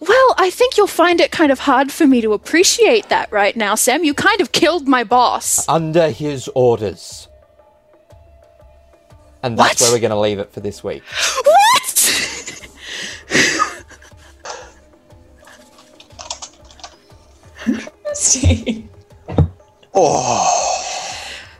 [0.00, 3.56] Well, I think you'll find it kind of hard for me to appreciate that right
[3.56, 4.04] now, Sam.
[4.04, 5.66] You kind of killed my boss.
[5.68, 7.28] Under his orders.
[9.42, 9.88] And that's What?
[9.88, 11.02] where we're going to leave it for this week.
[11.44, 12.68] What?
[19.94, 20.54] oh.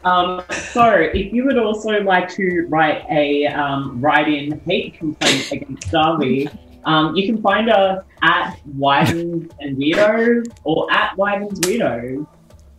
[0.05, 0.43] Um,
[0.73, 6.49] so, if you would also like to write a um, write-in hate complaint against Darby,
[6.89, 12.27] um, you can find us at Widens and Weirdos or at Widens Weirdos.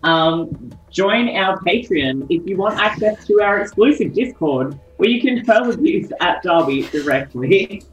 [0.01, 5.45] Um, join our Patreon if you want access to our exclusive Discord, where you can
[5.45, 7.83] tell abuse at Darby directly.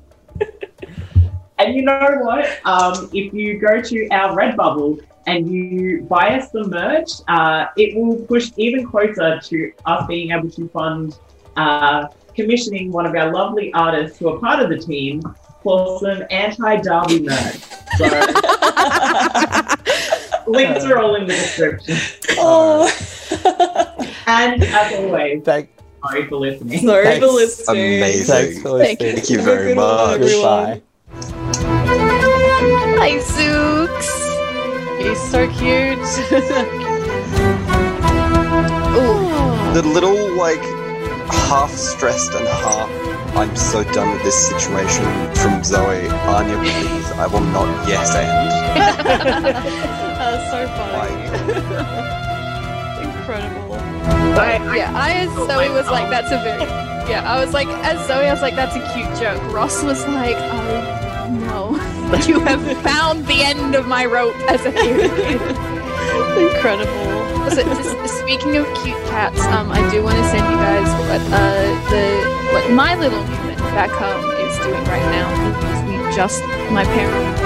[1.58, 2.48] and you know what?
[2.64, 7.94] Um, if you go to our Redbubble and you buy us the merch, uh, it
[7.94, 11.18] will push even closer to us being able to fund
[11.56, 15.20] uh, commissioning one of our lovely artists who are part of the team
[15.66, 17.56] for some anti-Darby merch.
[17.98, 18.06] So
[20.46, 21.96] links are all in the description.
[22.38, 22.86] Oh,
[24.28, 25.70] And as always, Thank,
[26.04, 26.78] sorry for listening.
[26.86, 27.34] sorry for Thanks.
[27.34, 27.96] listening.
[27.98, 28.26] Amazing.
[28.26, 29.16] thanks for Thank listening.
[29.16, 30.80] Thank you very Have a good one, much.
[30.80, 30.82] everyone.
[31.20, 31.76] Goodbye.
[32.98, 34.10] Hi, Zooks.
[35.02, 36.06] He's so cute.
[39.76, 40.62] The little like
[41.30, 42.88] half stressed and half
[43.36, 45.04] I'm so done with this situation
[45.34, 46.08] from Zoe.
[46.08, 48.50] Anya, please, I will not yes and.
[50.16, 51.22] That's so funny.
[53.06, 53.76] Incredible.
[54.74, 56.62] Yeah, I as Zoe was like, that's a very.
[57.10, 59.42] Yeah, I was like, as Zoe, I was like, that's a cute joke.
[59.52, 64.72] Ross was like, oh no, you have found the end of my rope as a
[64.72, 65.10] kid.
[66.38, 67.15] Incredible.
[67.54, 71.90] So, speaking of cute cats, um, I do want to send you guys what uh
[71.90, 76.42] the what my little human back home is doing right now because we just
[76.72, 77.40] my parents.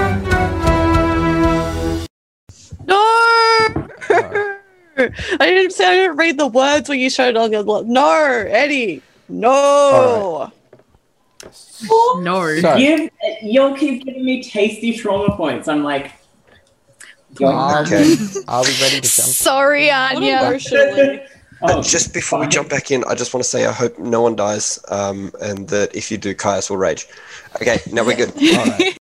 [2.87, 2.97] No!
[4.97, 8.11] I didn't say I didn't read the words when you showed on your lo- No,
[8.49, 9.01] Eddie.
[9.29, 9.51] No.
[11.89, 12.59] All No.
[12.59, 13.09] So- You,
[13.41, 15.67] you'll keep giving me tasty trauma points.
[15.67, 16.11] I'm like,
[17.49, 18.03] Are, Okay.
[18.03, 19.29] we, are we ready to jump?
[19.29, 20.59] Sorry, Anya.
[21.61, 24.21] oh, Just before we jump back in, I just want to say I hope no
[24.21, 27.07] one dies, um, and that if you do, Caius will rage.
[27.61, 28.29] Okay, now we're good.
[28.55, 28.97] All right.